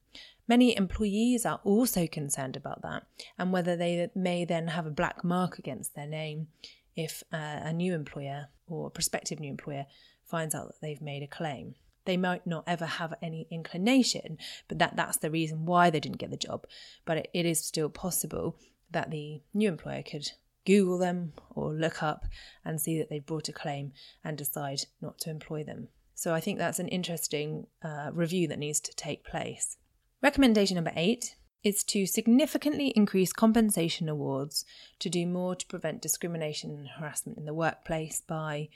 Many 0.48 0.76
employees 0.76 1.46
are 1.46 1.60
also 1.64 2.06
concerned 2.06 2.56
about 2.56 2.82
that 2.82 3.04
and 3.38 3.52
whether 3.52 3.76
they 3.76 4.10
may 4.14 4.44
then 4.44 4.68
have 4.68 4.86
a 4.86 4.90
black 4.90 5.22
mark 5.22 5.58
against 5.58 5.94
their 5.94 6.06
name 6.06 6.48
if 6.96 7.22
uh, 7.32 7.60
a 7.62 7.72
new 7.72 7.94
employer 7.94 8.48
or 8.66 8.88
a 8.88 8.90
prospective 8.90 9.38
new 9.38 9.50
employer 9.50 9.86
finds 10.24 10.54
out 10.54 10.66
that 10.66 10.80
they've 10.80 11.00
made 11.00 11.22
a 11.22 11.28
claim. 11.28 11.74
They 12.04 12.16
might 12.16 12.46
not 12.46 12.64
ever 12.66 12.86
have 12.86 13.14
any 13.22 13.46
inclination, 13.50 14.38
but 14.68 14.78
that, 14.78 14.96
that's 14.96 15.18
the 15.18 15.30
reason 15.30 15.66
why 15.66 15.90
they 15.90 16.00
didn't 16.00 16.18
get 16.18 16.30
the 16.30 16.36
job. 16.36 16.66
But 17.04 17.18
it, 17.18 17.30
it 17.32 17.46
is 17.46 17.64
still 17.64 17.88
possible 17.88 18.56
that 18.90 19.10
the 19.10 19.42
new 19.54 19.68
employer 19.68 20.02
could 20.02 20.30
Google 20.64 20.98
them 20.98 21.32
or 21.50 21.72
look 21.72 22.02
up 22.02 22.26
and 22.64 22.80
see 22.80 22.98
that 22.98 23.08
they've 23.10 23.24
brought 23.24 23.48
a 23.48 23.52
claim 23.52 23.92
and 24.24 24.36
decide 24.38 24.82
not 25.00 25.18
to 25.20 25.30
employ 25.30 25.64
them. 25.64 25.88
So 26.14 26.34
I 26.34 26.40
think 26.40 26.58
that's 26.58 26.78
an 26.78 26.88
interesting 26.88 27.66
uh, 27.82 28.10
review 28.12 28.46
that 28.48 28.58
needs 28.58 28.80
to 28.80 28.94
take 28.94 29.24
place. 29.24 29.76
Recommendation 30.22 30.76
number 30.76 30.92
eight 30.94 31.36
is 31.64 31.82
to 31.84 32.06
significantly 32.06 32.88
increase 32.88 33.32
compensation 33.32 34.08
awards 34.08 34.64
to 34.98 35.08
do 35.08 35.26
more 35.26 35.54
to 35.54 35.66
prevent 35.66 36.02
discrimination 36.02 36.70
and 36.70 36.88
harassment 36.88 37.38
in 37.38 37.44
the 37.44 37.54
workplace 37.54 38.20
by 38.20 38.68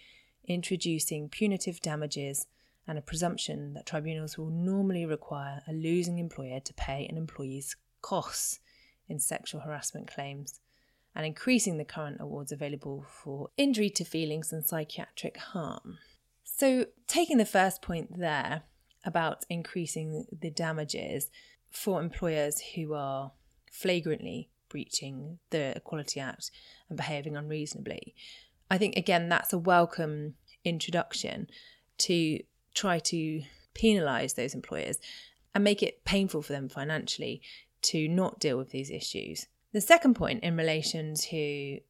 introducing 0.47 1.29
punitive 1.29 1.81
damages 1.81 2.47
and 2.87 2.99
a 2.99 3.03
presumption 3.03 3.75
that 3.75 3.87
tribunals 3.87 4.39
will 4.39 4.51
normally 4.51 5.05
require 5.05 5.63
a 5.69 5.73
losing 5.73 6.19
employer 6.19 6.61
to 6.61 6.75
pay 6.75 7.07
an 7.07 7.17
employee's 7.17 7.77
costs 8.01 8.61
in 9.09 9.19
sexual 9.19 9.61
harassment 9.61 10.13
claims 10.13 10.61
and 11.15 11.27
increasing 11.27 11.79
the 11.79 11.85
current 11.85 12.19
awards 12.21 12.53
available 12.53 13.05
for 13.09 13.49
injury 13.57 13.91
to 13.91 14.05
feelings 14.05 14.53
and 14.53 14.65
psychiatric 14.65 15.37
harm. 15.39 15.99
So, 16.45 16.87
taking 17.07 17.39
the 17.39 17.47
first 17.47 17.83
point 17.83 18.19
there 18.19 18.63
about 19.05 19.45
increasing 19.49 20.27
the 20.33 20.51
damages, 20.51 21.31
for 21.77 22.01
employers 22.01 22.61
who 22.75 22.95
are 22.95 23.33
flagrantly 23.71 24.49
breaching 24.69 25.39
the 25.51 25.77
Equality 25.77 26.21
Act 26.21 26.51
and 26.89 26.97
behaving 26.97 27.37
unreasonably. 27.37 28.15
I 28.71 28.79
think, 28.79 28.97
again, 28.97 29.29
that's 29.29 29.53
a 29.53 29.59
welcome 29.59 30.35
introduction 30.65 31.49
to 31.99 32.41
try 32.77 32.99
to 33.01 33.43
penalise 33.75 34.35
those 34.35 34.55
employers 34.55 34.99
and 35.55 35.65
make 35.65 35.83
it 35.83 36.05
painful 36.05 36.43
for 36.43 36.53
them 36.53 36.69
financially 36.69 37.43
to 37.83 38.09
not 38.09 38.39
deal 38.39 38.57
with 38.57 38.71
these 38.71 38.91
issues. 38.91 39.47
The 39.73 39.81
second 39.81 40.15
point 40.15 40.43
in 40.43 40.57
relation 40.57 41.15
to 41.15 41.81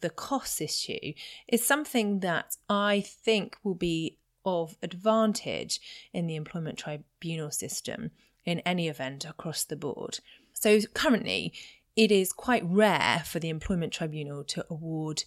the 0.00 0.10
costs 0.10 0.60
issue 0.60 1.12
is 1.48 1.64
something 1.64 2.20
that 2.20 2.56
I 2.68 3.00
think 3.00 3.56
will 3.62 3.74
be 3.74 4.18
of 4.44 4.76
advantage 4.82 5.80
in 6.12 6.26
the 6.26 6.36
employment 6.36 6.78
tribunal 6.78 7.50
system 7.50 8.10
in 8.44 8.60
any 8.60 8.88
event 8.88 9.24
across 9.24 9.64
the 9.64 9.76
board. 9.76 10.18
So, 10.52 10.80
currently, 10.94 11.52
it 11.94 12.10
is 12.10 12.32
quite 12.32 12.64
rare 12.64 13.22
for 13.26 13.38
the 13.38 13.50
employment 13.50 13.92
tribunal 13.92 14.44
to 14.44 14.64
award 14.70 15.24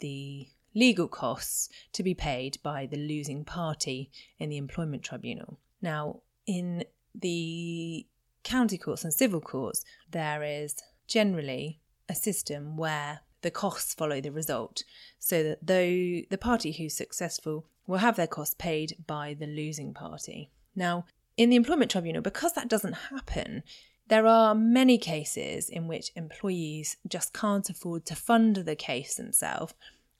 the 0.00 0.48
legal 0.74 1.08
costs 1.08 1.68
to 1.92 2.02
be 2.02 2.14
paid 2.14 2.58
by 2.62 2.86
the 2.86 2.96
losing 2.96 3.44
party 3.44 4.10
in 4.38 4.48
the 4.48 4.56
employment 4.56 5.02
tribunal. 5.02 5.58
Now, 5.80 6.20
in 6.46 6.84
the 7.14 8.06
county 8.42 8.78
courts 8.78 9.04
and 9.04 9.12
civil 9.12 9.40
courts, 9.40 9.84
there 10.10 10.42
is 10.42 10.76
generally 11.06 11.80
a 12.08 12.14
system 12.14 12.76
where 12.76 13.20
the 13.42 13.50
costs 13.50 13.94
follow 13.94 14.20
the 14.20 14.32
result, 14.32 14.84
so 15.18 15.42
that 15.42 15.66
though 15.66 16.26
the 16.30 16.38
party 16.40 16.72
who's 16.72 16.96
successful 16.96 17.66
will 17.86 17.98
have 17.98 18.16
their 18.16 18.26
costs 18.26 18.54
paid 18.58 18.96
by 19.06 19.34
the 19.34 19.46
losing 19.46 19.92
party. 19.92 20.50
Now, 20.74 21.04
in 21.36 21.50
the 21.50 21.56
employment 21.56 21.90
tribunal, 21.90 22.22
because 22.22 22.54
that 22.54 22.68
doesn't 22.68 22.94
happen, 22.94 23.62
there 24.08 24.26
are 24.26 24.54
many 24.54 24.98
cases 24.98 25.68
in 25.68 25.88
which 25.88 26.12
employees 26.14 26.96
just 27.08 27.32
can't 27.32 27.68
afford 27.68 28.04
to 28.06 28.14
fund 28.14 28.56
the 28.56 28.76
case 28.76 29.14
themselves 29.16 29.74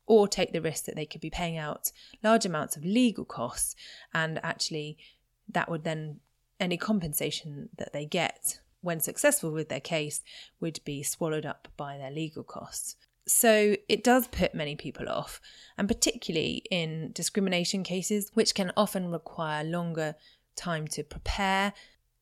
or 0.07 0.29
take 0.29 0.53
the 0.53 0.61
risk 0.61 0.85
that 0.85 0.97
they 0.97 1.07
could 1.07 1.21
be 1.21 1.31
paying 1.31 1.57
out 1.57 1.91
large 2.23 2.45
amounts 2.45 2.77
of 2.77 2.85
legal 2.85 3.25
costs 3.25 3.75
and 4.13 4.39
actually 4.43 4.99
that 5.49 5.71
would 5.71 5.85
then 5.85 6.21
any 6.61 6.77
compensation 6.77 7.69
that 7.77 7.93
they 7.93 8.07
get 8.07 8.61
when 8.81 9.01
successful 9.01 9.51
with 9.51 9.69
their 9.69 9.81
case 9.81 10.23
would 10.61 10.79
be 10.85 11.03
swallowed 11.03 11.47
up 11.47 11.69
by 11.77 11.97
their 11.97 12.11
legal 12.11 12.45
costs. 12.45 12.97
So 13.27 13.77
it 13.89 14.05
does 14.05 14.29
put 14.29 14.55
many 14.55 14.77
people 14.77 15.09
off, 15.09 15.41
and 15.79 15.89
particularly 15.89 16.63
in 16.71 17.11
discrimination 17.13 17.83
cases, 17.83 18.31
which 18.35 18.55
can 18.55 18.71
often 18.77 19.11
require 19.11 19.65
longer 19.65 20.15
time 20.55 20.87
to 20.89 21.03
prepare. 21.03 21.73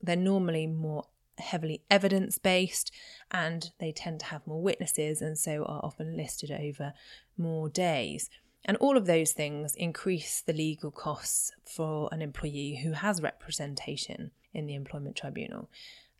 They're 0.00 0.14
normally 0.14 0.68
more 0.68 1.06
heavily 1.38 1.82
evidence 1.90 2.38
based 2.38 2.92
and 3.30 3.72
they 3.80 3.90
tend 3.90 4.20
to 4.20 4.26
have 4.26 4.46
more 4.46 4.62
witnesses 4.62 5.22
and 5.22 5.36
so 5.36 5.64
are 5.64 5.80
often 5.82 6.16
listed 6.16 6.50
over 6.50 6.92
more 7.36 7.68
days. 7.68 8.30
And 8.64 8.76
all 8.76 8.96
of 8.96 9.06
those 9.06 9.32
things 9.32 9.74
increase 9.74 10.40
the 10.40 10.52
legal 10.52 10.90
costs 10.90 11.50
for 11.64 12.08
an 12.12 12.22
employee 12.22 12.80
who 12.82 12.92
has 12.92 13.20
representation 13.20 14.30
in 14.54 14.66
the 14.66 14.74
employment 14.74 15.16
tribunal. 15.16 15.68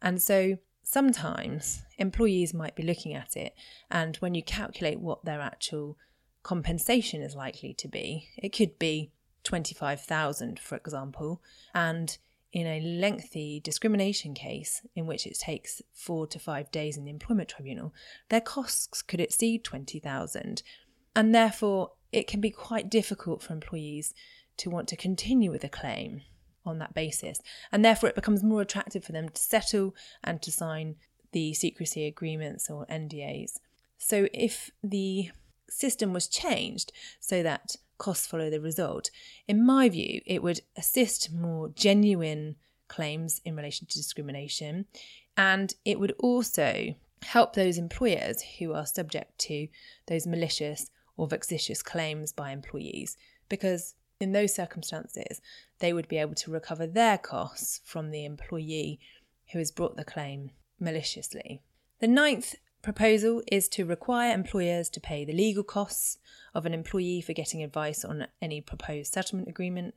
And 0.00 0.20
so 0.20 0.58
sometimes 0.82 1.82
employees 1.98 2.52
might 2.52 2.74
be 2.74 2.82
looking 2.82 3.14
at 3.14 3.36
it, 3.36 3.54
and 3.90 4.16
when 4.16 4.34
you 4.34 4.42
calculate 4.42 4.98
what 4.98 5.24
their 5.24 5.40
actual 5.40 5.96
compensation 6.42 7.22
is 7.22 7.36
likely 7.36 7.72
to 7.74 7.86
be, 7.86 8.28
it 8.36 8.48
could 8.48 8.78
be 8.78 9.12
25,000 9.44 10.58
for 10.58 10.76
example, 10.76 11.40
and 11.74 12.18
in 12.52 12.66
a 12.66 12.80
lengthy 12.80 13.60
discrimination 13.60 14.34
case 14.34 14.82
in 14.94 15.06
which 15.06 15.26
it 15.26 15.38
takes 15.38 15.80
4 15.92 16.26
to 16.26 16.38
5 16.38 16.70
days 16.70 16.96
in 16.96 17.04
the 17.04 17.10
employment 17.10 17.48
tribunal, 17.48 17.94
their 18.28 18.42
costs 18.42 19.00
could 19.00 19.20
exceed 19.20 19.64
20,000 19.64 20.62
and 21.14 21.34
therefore 21.34 21.92
it 22.12 22.26
can 22.26 22.40
be 22.40 22.50
quite 22.50 22.90
difficult 22.90 23.42
for 23.42 23.52
employees 23.52 24.14
to 24.58 24.70
want 24.70 24.88
to 24.88 24.96
continue 24.96 25.50
with 25.50 25.64
a 25.64 25.68
claim 25.68 26.22
on 26.64 26.78
that 26.78 26.94
basis. 26.94 27.40
And 27.70 27.84
therefore, 27.84 28.08
it 28.08 28.14
becomes 28.14 28.42
more 28.42 28.60
attractive 28.60 29.04
for 29.04 29.12
them 29.12 29.28
to 29.28 29.42
settle 29.42 29.94
and 30.22 30.40
to 30.42 30.52
sign 30.52 30.96
the 31.32 31.54
secrecy 31.54 32.06
agreements 32.06 32.70
or 32.70 32.86
NDAs. 32.86 33.58
So, 33.98 34.28
if 34.32 34.70
the 34.82 35.30
system 35.68 36.12
was 36.12 36.28
changed 36.28 36.92
so 37.18 37.42
that 37.42 37.76
costs 37.98 38.26
follow 38.26 38.50
the 38.50 38.60
result, 38.60 39.10
in 39.48 39.64
my 39.64 39.88
view, 39.88 40.20
it 40.26 40.42
would 40.42 40.60
assist 40.76 41.32
more 41.32 41.70
genuine 41.70 42.56
claims 42.88 43.40
in 43.44 43.56
relation 43.56 43.86
to 43.86 43.96
discrimination 43.96 44.84
and 45.36 45.74
it 45.84 45.98
would 45.98 46.14
also 46.18 46.94
help 47.22 47.54
those 47.54 47.78
employers 47.78 48.42
who 48.58 48.74
are 48.74 48.84
subject 48.84 49.38
to 49.38 49.68
those 50.06 50.26
malicious 50.26 50.90
or 51.16 51.28
vexatious 51.28 51.82
claims 51.82 52.32
by 52.32 52.50
employees 52.50 53.16
because 53.48 53.94
in 54.20 54.32
those 54.32 54.54
circumstances, 54.54 55.40
they 55.80 55.92
would 55.92 56.08
be 56.08 56.18
able 56.18 56.34
to 56.36 56.50
recover 56.50 56.86
their 56.86 57.18
costs 57.18 57.80
from 57.84 58.10
the 58.10 58.24
employee 58.24 59.00
who 59.52 59.58
has 59.58 59.72
brought 59.72 59.96
the 59.96 60.04
claim 60.04 60.50
maliciously. 60.78 61.60
The 61.98 62.08
ninth 62.08 62.54
proposal 62.82 63.42
is 63.50 63.68
to 63.70 63.84
require 63.84 64.34
employers 64.34 64.88
to 64.90 65.00
pay 65.00 65.24
the 65.24 65.32
legal 65.32 65.62
costs 65.62 66.18
of 66.54 66.66
an 66.66 66.74
employee 66.74 67.20
for 67.20 67.32
getting 67.32 67.62
advice 67.62 68.04
on 68.04 68.26
any 68.40 68.60
proposed 68.60 69.12
settlement 69.12 69.48
agreement, 69.48 69.94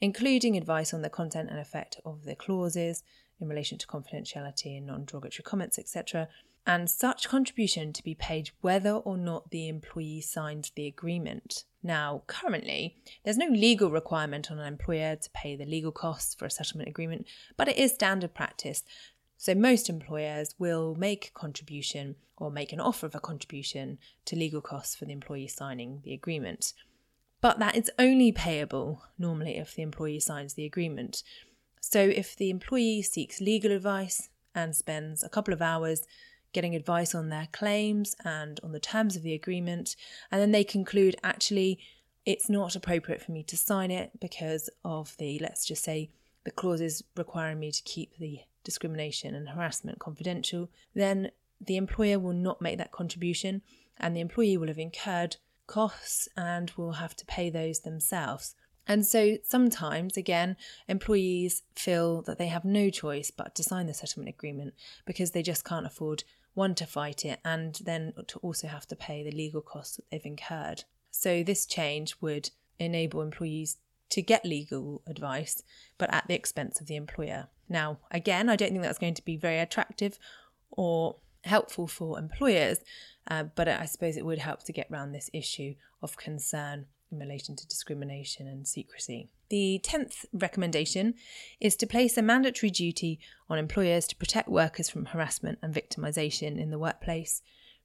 including 0.00 0.56
advice 0.56 0.92
on 0.92 1.02
the 1.02 1.10
content 1.10 1.50
and 1.50 1.58
effect 1.58 2.00
of 2.04 2.24
the 2.24 2.34
clauses 2.34 3.02
in 3.40 3.48
relation 3.48 3.78
to 3.78 3.86
confidentiality 3.86 4.76
and 4.76 4.86
non 4.86 5.04
derogatory 5.04 5.44
comments, 5.44 5.78
etc., 5.78 6.28
and 6.66 6.88
such 6.88 7.28
contribution 7.28 7.92
to 7.92 8.02
be 8.02 8.14
paid 8.14 8.50
whether 8.60 8.92
or 8.92 9.16
not 9.16 9.50
the 9.50 9.68
employee 9.68 10.20
signed 10.20 10.70
the 10.74 10.86
agreement. 10.86 11.64
Now, 11.82 12.22
currently, 12.26 12.96
there's 13.22 13.36
no 13.36 13.48
legal 13.48 13.90
requirement 13.90 14.50
on 14.50 14.58
an 14.58 14.66
employer 14.66 15.16
to 15.16 15.30
pay 15.34 15.56
the 15.56 15.66
legal 15.66 15.92
costs 15.92 16.34
for 16.34 16.46
a 16.46 16.50
settlement 16.50 16.88
agreement, 16.88 17.26
but 17.58 17.68
it 17.68 17.76
is 17.76 17.92
standard 17.92 18.32
practice. 18.32 18.82
So, 19.36 19.54
most 19.54 19.90
employers 19.90 20.54
will 20.58 20.94
make 20.94 21.28
a 21.28 21.38
contribution 21.38 22.16
or 22.38 22.50
make 22.50 22.72
an 22.72 22.80
offer 22.80 23.04
of 23.04 23.14
a 23.14 23.20
contribution 23.20 23.98
to 24.24 24.36
legal 24.36 24.62
costs 24.62 24.96
for 24.96 25.04
the 25.04 25.12
employee 25.12 25.48
signing 25.48 26.00
the 26.04 26.14
agreement. 26.14 26.72
But 27.42 27.58
that 27.58 27.76
is 27.76 27.90
only 27.98 28.32
payable 28.32 29.02
normally 29.18 29.58
if 29.58 29.74
the 29.74 29.82
employee 29.82 30.20
signs 30.20 30.54
the 30.54 30.64
agreement. 30.64 31.22
So, 31.82 32.00
if 32.00 32.34
the 32.34 32.48
employee 32.48 33.02
seeks 33.02 33.42
legal 33.42 33.70
advice 33.70 34.30
and 34.54 34.74
spends 34.74 35.22
a 35.22 35.28
couple 35.28 35.52
of 35.52 35.60
hours 35.60 36.06
getting 36.54 36.74
advice 36.74 37.14
on 37.14 37.28
their 37.28 37.48
claims 37.52 38.16
and 38.24 38.58
on 38.62 38.72
the 38.72 38.80
terms 38.80 39.16
of 39.16 39.22
the 39.22 39.34
agreement. 39.34 39.96
And 40.30 40.40
then 40.40 40.52
they 40.52 40.64
conclude 40.64 41.16
actually, 41.22 41.78
it's 42.24 42.48
not 42.48 42.74
appropriate 42.74 43.20
for 43.20 43.32
me 43.32 43.42
to 43.42 43.56
sign 43.56 43.90
it 43.90 44.12
because 44.18 44.70
of 44.84 45.14
the, 45.18 45.38
let's 45.40 45.66
just 45.66 45.84
say, 45.84 46.08
the 46.44 46.50
clauses 46.50 47.04
requiring 47.16 47.60
me 47.60 47.70
to 47.70 47.82
keep 47.82 48.16
the 48.16 48.40
discrimination 48.62 49.34
and 49.34 49.50
harassment 49.50 49.98
confidential, 49.98 50.70
then 50.94 51.30
the 51.60 51.76
employer 51.76 52.18
will 52.18 52.32
not 52.32 52.62
make 52.62 52.78
that 52.78 52.92
contribution 52.92 53.60
and 53.98 54.16
the 54.16 54.20
employee 54.20 54.56
will 54.56 54.68
have 54.68 54.78
incurred 54.78 55.36
costs 55.66 56.28
and 56.36 56.70
will 56.76 56.92
have 56.92 57.14
to 57.16 57.26
pay 57.26 57.50
those 57.50 57.80
themselves. 57.80 58.54
And 58.86 59.06
so 59.06 59.38
sometimes, 59.42 60.16
again, 60.16 60.56
employees 60.88 61.62
feel 61.74 62.20
that 62.22 62.38
they 62.38 62.48
have 62.48 62.64
no 62.64 62.90
choice 62.90 63.30
but 63.30 63.54
to 63.54 63.62
sign 63.62 63.86
the 63.86 63.94
settlement 63.94 64.34
agreement 64.34 64.74
because 65.06 65.30
they 65.30 65.42
just 65.42 65.64
can't 65.64 65.86
afford 65.86 66.24
one 66.54 66.74
to 66.76 66.86
fight 66.86 67.24
it 67.24 67.40
and 67.44 67.80
then 67.84 68.12
to 68.28 68.38
also 68.38 68.68
have 68.68 68.86
to 68.86 68.96
pay 68.96 69.22
the 69.22 69.30
legal 69.30 69.60
costs 69.60 69.96
that 69.96 70.04
they've 70.10 70.24
incurred. 70.24 70.84
So 71.10 71.42
this 71.42 71.66
change 71.66 72.16
would 72.20 72.50
enable 72.78 73.20
employees 73.20 73.76
to 74.10 74.22
get 74.22 74.44
legal 74.44 75.02
advice, 75.06 75.62
but 75.98 76.12
at 76.12 76.26
the 76.28 76.34
expense 76.34 76.80
of 76.80 76.86
the 76.86 76.96
employer. 76.96 77.48
Now, 77.68 77.98
again, 78.10 78.48
I 78.48 78.56
don't 78.56 78.70
think 78.70 78.82
that's 78.82 78.98
going 78.98 79.14
to 79.14 79.24
be 79.24 79.36
very 79.36 79.58
attractive 79.58 80.18
or 80.70 81.16
helpful 81.44 81.86
for 81.86 82.18
employers, 82.18 82.78
uh, 83.28 83.44
but 83.54 83.68
I 83.68 83.86
suppose 83.86 84.16
it 84.16 84.24
would 84.24 84.38
help 84.38 84.62
to 84.64 84.72
get 84.72 84.88
around 84.90 85.12
this 85.12 85.30
issue 85.32 85.74
of 86.02 86.16
concern 86.16 86.86
in 87.10 87.18
relation 87.18 87.56
to 87.56 87.66
discrimination 87.66 88.46
and 88.46 88.66
secrecy. 88.66 89.28
The 89.50 89.80
10th 89.84 90.24
recommendation 90.32 91.14
is 91.60 91.76
to 91.76 91.86
place 91.86 92.16
a 92.16 92.22
mandatory 92.22 92.70
duty 92.70 93.20
on 93.48 93.58
employers 93.58 94.06
to 94.08 94.16
protect 94.16 94.48
workers 94.48 94.88
from 94.88 95.06
harassment 95.06 95.58
and 95.62 95.74
victimisation 95.74 96.58
in 96.58 96.70
the 96.70 96.78
workplace, 96.78 97.42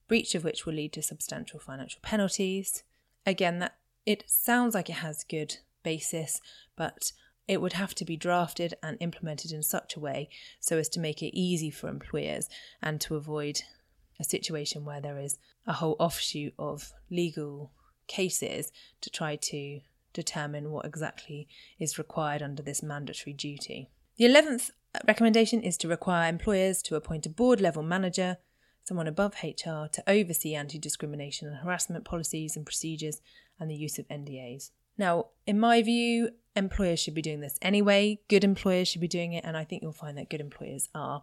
breach 0.08 0.34
of 0.34 0.44
which 0.44 0.66
will 0.66 0.74
lead 0.74 0.92
to 0.94 1.02
substantial 1.02 1.60
financial 1.60 2.00
penalties. 2.02 2.82
Again, 3.26 3.58
that 3.60 3.76
it 4.06 4.24
sounds 4.26 4.74
like 4.74 4.88
it 4.88 4.94
has 4.94 5.24
good 5.24 5.58
basis, 5.82 6.40
but 6.76 7.12
it 7.46 7.60
would 7.60 7.74
have 7.74 7.94
to 7.96 8.04
be 8.04 8.16
drafted 8.16 8.74
and 8.82 8.96
implemented 9.00 9.52
in 9.52 9.62
such 9.62 9.96
a 9.96 10.00
way 10.00 10.28
so 10.60 10.78
as 10.78 10.88
to 10.88 11.00
make 11.00 11.22
it 11.22 11.36
easy 11.36 11.70
for 11.70 11.88
employers 11.88 12.48
and 12.82 13.00
to 13.00 13.16
avoid 13.16 13.62
a 14.20 14.24
situation 14.24 14.84
where 14.84 15.00
there 15.00 15.18
is 15.18 15.38
a 15.66 15.72
whole 15.72 15.96
offshoot 15.98 16.54
of 16.58 16.92
legal 17.10 17.72
cases 18.10 18.72
to 19.00 19.08
try 19.08 19.36
to 19.36 19.80
determine 20.12 20.70
what 20.70 20.84
exactly 20.84 21.48
is 21.78 21.96
required 21.96 22.42
under 22.42 22.62
this 22.62 22.82
mandatory 22.82 23.32
duty. 23.32 23.88
The 24.16 24.24
11th 24.26 24.72
recommendation 25.06 25.62
is 25.62 25.76
to 25.78 25.88
require 25.88 26.28
employers 26.28 26.82
to 26.82 26.96
appoint 26.96 27.26
a 27.26 27.30
board 27.30 27.60
level 27.60 27.82
manager, 27.82 28.38
someone 28.82 29.06
above 29.06 29.34
HR, 29.42 29.86
to 29.92 30.02
oversee 30.08 30.54
anti 30.54 30.78
discrimination 30.78 31.48
and 31.48 31.58
harassment 31.58 32.04
policies 32.04 32.56
and 32.56 32.66
procedures 32.66 33.22
and 33.58 33.70
the 33.70 33.76
use 33.76 33.98
of 33.98 34.08
NDAs. 34.08 34.70
Now, 34.98 35.26
in 35.46 35.58
my 35.60 35.80
view, 35.80 36.30
employers 36.56 36.98
should 36.98 37.14
be 37.14 37.22
doing 37.22 37.40
this 37.40 37.58
anyway. 37.62 38.18
Good 38.28 38.44
employers 38.44 38.88
should 38.88 39.00
be 39.00 39.08
doing 39.08 39.32
it, 39.32 39.44
and 39.44 39.56
I 39.56 39.64
think 39.64 39.82
you'll 39.82 39.92
find 39.92 40.18
that 40.18 40.28
good 40.28 40.40
employers 40.40 40.88
are. 40.94 41.22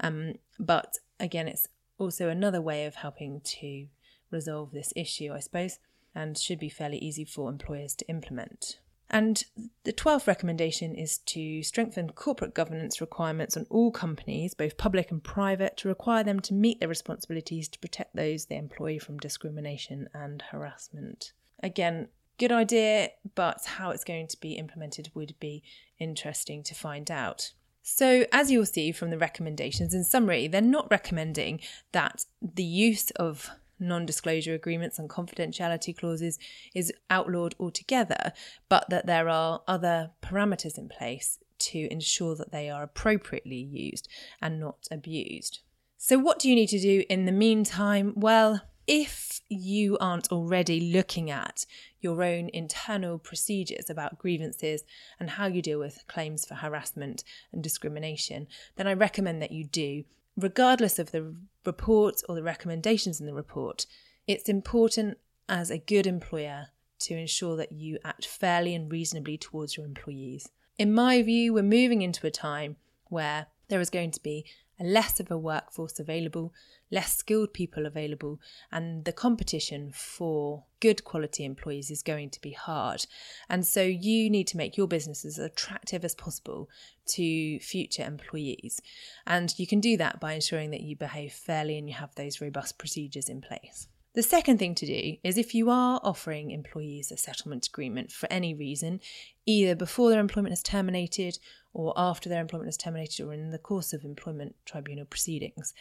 Um, 0.00 0.34
but 0.58 0.98
again, 1.18 1.48
it's 1.48 1.66
also 1.98 2.28
another 2.28 2.62
way 2.62 2.86
of 2.86 2.94
helping 2.94 3.40
to 3.40 3.88
resolve 4.30 4.70
this 4.70 4.92
issue, 4.94 5.32
I 5.34 5.40
suppose, 5.40 5.78
and 6.18 6.36
should 6.36 6.58
be 6.58 6.68
fairly 6.68 6.98
easy 6.98 7.24
for 7.24 7.48
employers 7.48 7.94
to 7.94 8.08
implement. 8.08 8.80
And 9.08 9.44
the 9.84 9.92
12th 9.92 10.26
recommendation 10.26 10.96
is 10.96 11.18
to 11.18 11.62
strengthen 11.62 12.10
corporate 12.10 12.54
governance 12.54 13.00
requirements 13.00 13.56
on 13.56 13.66
all 13.70 13.92
companies, 13.92 14.52
both 14.52 14.76
public 14.76 15.12
and 15.12 15.22
private, 15.22 15.76
to 15.78 15.88
require 15.88 16.24
them 16.24 16.40
to 16.40 16.52
meet 16.52 16.80
their 16.80 16.88
responsibilities 16.88 17.68
to 17.68 17.78
protect 17.78 18.16
those 18.16 18.46
they 18.46 18.56
employ 18.56 18.98
from 18.98 19.18
discrimination 19.18 20.08
and 20.12 20.42
harassment. 20.50 21.32
Again, 21.62 22.08
good 22.36 22.52
idea, 22.52 23.10
but 23.36 23.64
how 23.64 23.90
it's 23.90 24.04
going 24.04 24.26
to 24.26 24.40
be 24.40 24.54
implemented 24.54 25.10
would 25.14 25.36
be 25.38 25.62
interesting 26.00 26.64
to 26.64 26.74
find 26.74 27.10
out. 27.12 27.52
So, 27.82 28.26
as 28.32 28.50
you'll 28.50 28.66
see 28.66 28.90
from 28.92 29.10
the 29.10 29.18
recommendations, 29.18 29.94
in 29.94 30.04
summary, 30.04 30.48
they're 30.48 30.60
not 30.60 30.90
recommending 30.90 31.60
that 31.92 32.26
the 32.42 32.64
use 32.64 33.10
of 33.12 33.50
non 33.78 34.06
disclosure 34.06 34.54
agreements 34.54 34.98
and 34.98 35.08
confidentiality 35.08 35.96
clauses 35.96 36.38
is 36.74 36.92
outlawed 37.10 37.54
altogether, 37.58 38.32
but 38.68 38.88
that 38.90 39.06
there 39.06 39.28
are 39.28 39.62
other 39.66 40.10
parameters 40.22 40.78
in 40.78 40.88
place 40.88 41.38
to 41.58 41.88
ensure 41.90 42.34
that 42.36 42.52
they 42.52 42.70
are 42.70 42.82
appropriately 42.82 43.56
used 43.56 44.08
and 44.40 44.60
not 44.60 44.86
abused. 44.90 45.60
So, 45.96 46.18
what 46.18 46.38
do 46.38 46.48
you 46.48 46.54
need 46.54 46.68
to 46.68 46.80
do 46.80 47.04
in 47.08 47.24
the 47.24 47.32
meantime? 47.32 48.12
Well, 48.16 48.62
if 48.86 49.40
you 49.50 49.98
aren't 49.98 50.32
already 50.32 50.92
looking 50.92 51.30
at 51.30 51.66
your 52.00 52.22
own 52.22 52.48
internal 52.54 53.18
procedures 53.18 53.90
about 53.90 54.18
grievances 54.18 54.82
and 55.20 55.28
how 55.28 55.46
you 55.46 55.60
deal 55.60 55.78
with 55.78 56.04
claims 56.06 56.46
for 56.46 56.54
harassment 56.54 57.22
and 57.52 57.62
discrimination, 57.62 58.46
then 58.76 58.86
I 58.86 58.94
recommend 58.94 59.42
that 59.42 59.52
you 59.52 59.64
do 59.64 60.04
regardless 60.38 60.98
of 60.98 61.10
the 61.10 61.34
report 61.66 62.22
or 62.28 62.34
the 62.34 62.42
recommendations 62.42 63.20
in 63.20 63.26
the 63.26 63.34
report, 63.34 63.86
it's 64.26 64.48
important 64.48 65.18
as 65.48 65.70
a 65.70 65.78
good 65.78 66.06
employer 66.06 66.68
to 67.00 67.14
ensure 67.14 67.56
that 67.56 67.72
you 67.72 67.98
act 68.04 68.26
fairly 68.26 68.74
and 68.74 68.90
reasonably 68.90 69.36
towards 69.36 69.76
your 69.76 69.84
employees. 69.84 70.48
In 70.78 70.94
my 70.94 71.22
view, 71.22 71.52
we're 71.52 71.62
moving 71.62 72.02
into 72.02 72.26
a 72.26 72.30
time 72.30 72.76
where 73.06 73.46
there 73.68 73.80
is 73.80 73.90
going 73.90 74.12
to 74.12 74.22
be 74.22 74.46
less 74.80 75.20
of 75.20 75.30
a 75.30 75.38
workforce 75.38 75.98
available, 75.98 76.52
less 76.90 77.16
skilled 77.16 77.52
people 77.52 77.86
available, 77.86 78.40
and 78.70 79.04
the 79.04 79.12
competition 79.12 79.90
for 79.92 80.64
good 80.80 81.04
quality 81.04 81.44
employees 81.44 81.90
is 81.90 82.02
going 82.02 82.30
to 82.30 82.40
be 82.40 82.52
hard. 82.52 83.06
And 83.48 83.66
so 83.66 83.82
you 83.82 84.30
need 84.30 84.46
to 84.48 84.56
make 84.56 84.76
your 84.76 84.86
business 84.86 85.24
as 85.24 85.38
attractive 85.38 86.04
as 86.04 86.14
possible 86.14 86.68
to 87.14 87.58
future 87.60 88.04
employees. 88.04 88.80
And 89.26 89.52
you 89.58 89.66
can 89.66 89.80
do 89.80 89.96
that 89.96 90.20
by 90.20 90.34
ensuring 90.34 90.70
that 90.70 90.82
you 90.82 90.96
behave 90.96 91.32
fairly 91.32 91.78
and 91.78 91.88
you 91.88 91.94
have 91.94 92.14
those 92.14 92.40
robust 92.40 92.78
procedures 92.78 93.28
in 93.28 93.40
place. 93.40 93.88
The 94.14 94.22
second 94.22 94.58
thing 94.58 94.74
to 94.76 94.86
do 94.86 95.16
is 95.22 95.38
if 95.38 95.54
you 95.54 95.70
are 95.70 96.00
offering 96.02 96.50
employees 96.50 97.12
a 97.12 97.16
settlement 97.16 97.68
agreement 97.68 98.10
for 98.10 98.26
any 98.32 98.54
reason, 98.54 99.00
either 99.46 99.76
before 99.76 100.10
their 100.10 100.18
employment 100.18 100.54
is 100.54 100.62
terminated 100.62 101.38
or 101.78 101.94
after 101.96 102.28
their 102.28 102.40
employment 102.40 102.68
is 102.68 102.76
terminated 102.76 103.24
or 103.24 103.32
in 103.32 103.50
the 103.50 103.58
course 103.58 103.92
of 103.92 104.04
employment 104.04 104.56
tribunal 104.64 105.04
proceedings, 105.04 105.72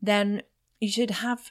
then 0.00 0.42
you 0.78 0.88
should 0.88 1.10
have 1.10 1.50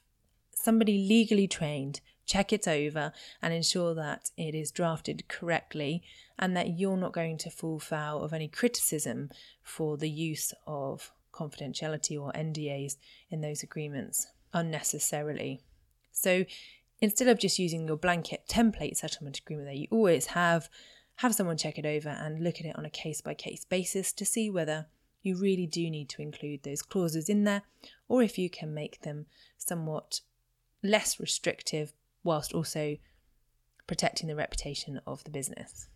somebody 0.55 1.05
legally 1.05 1.47
trained 1.47 1.99
check 2.29 2.53
it 2.53 2.67
over 2.67 3.11
and 3.41 3.53
ensure 3.53 3.95
that 3.95 4.29
it 4.37 4.53
is 4.53 4.69
drafted 4.69 5.27
correctly 5.27 6.03
and 6.37 6.55
that 6.55 6.77
you're 6.77 6.95
not 6.95 7.11
going 7.11 7.39
to 7.39 7.49
fall 7.49 7.79
foul 7.79 8.21
of 8.23 8.33
any 8.33 8.47
criticism 8.47 9.31
for 9.63 9.97
the 9.97 10.09
use 10.09 10.53
of 10.67 11.11
confidentiality 11.33 12.21
or 12.21 12.31
NDAs 12.33 12.97
in 13.31 13.41
those 13.41 13.63
agreements 13.63 14.27
unnecessarily. 14.53 15.59
So 16.11 16.45
instead 17.01 17.27
of 17.27 17.39
just 17.39 17.57
using 17.57 17.87
your 17.87 17.97
blanket 17.97 18.43
template 18.47 18.97
settlement 18.97 19.39
agreement 19.39 19.67
that 19.67 19.77
you 19.77 19.87
always 19.89 20.27
have, 20.27 20.69
have 21.19 21.35
someone 21.35 21.57
check 21.57 21.77
it 21.77 21.85
over 21.85 22.07
and 22.07 22.41
look 22.41 22.61
at 22.61 22.65
it 22.65 22.77
on 22.77 22.85
a 22.85 22.89
case 22.89 23.19
by 23.19 23.33
case 23.33 23.65
basis 23.65 24.13
to 24.13 24.25
see 24.25 24.49
whether 24.49 24.85
you 25.21 25.35
really 25.35 25.67
do 25.67 25.89
need 25.89 26.07
to 26.07 26.21
include 26.21 26.63
those 26.63 26.81
clauses 26.81 27.27
in 27.27 27.43
there 27.43 27.63
or 28.07 28.23
if 28.23 28.37
you 28.37 28.49
can 28.49 28.73
make 28.73 29.01
them 29.01 29.25
somewhat 29.57 30.21
less 30.81 31.19
restrictive 31.19 31.91
whilst 32.23 32.53
also 32.53 32.95
protecting 33.85 34.29
the 34.29 34.35
reputation 34.35 35.01
of 35.05 35.21
the 35.25 35.29
business. 35.29 35.89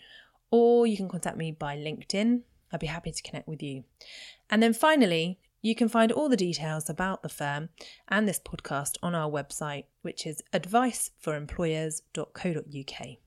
or 0.52 0.88
you 0.88 0.98
can 0.98 1.10
contact 1.10 1.38
me 1.38 1.52
by 1.52 1.76
LinkedIn. 1.76 2.43
I'd 2.72 2.80
be 2.80 2.88
happy 2.88 3.12
to 3.12 3.24
connect 3.24 3.48
with 3.48 3.62
you. 3.64 3.84
And 4.50 4.64
then 4.64 4.74
finally, 4.74 5.39
you 5.62 5.76
can 5.76 5.89
find 5.89 6.12
all 6.12 6.30
the 6.30 6.38
details 6.38 6.89
about 6.89 7.22
the 7.24 7.30
firm 7.30 7.70
and 8.08 8.28
this 8.28 8.39
podcast 8.39 8.98
on 9.02 9.16
our 9.16 9.30
website, 9.30 9.86
which 10.02 10.26
is 10.26 10.41
adviceforemployers.co.uk. 10.54 13.27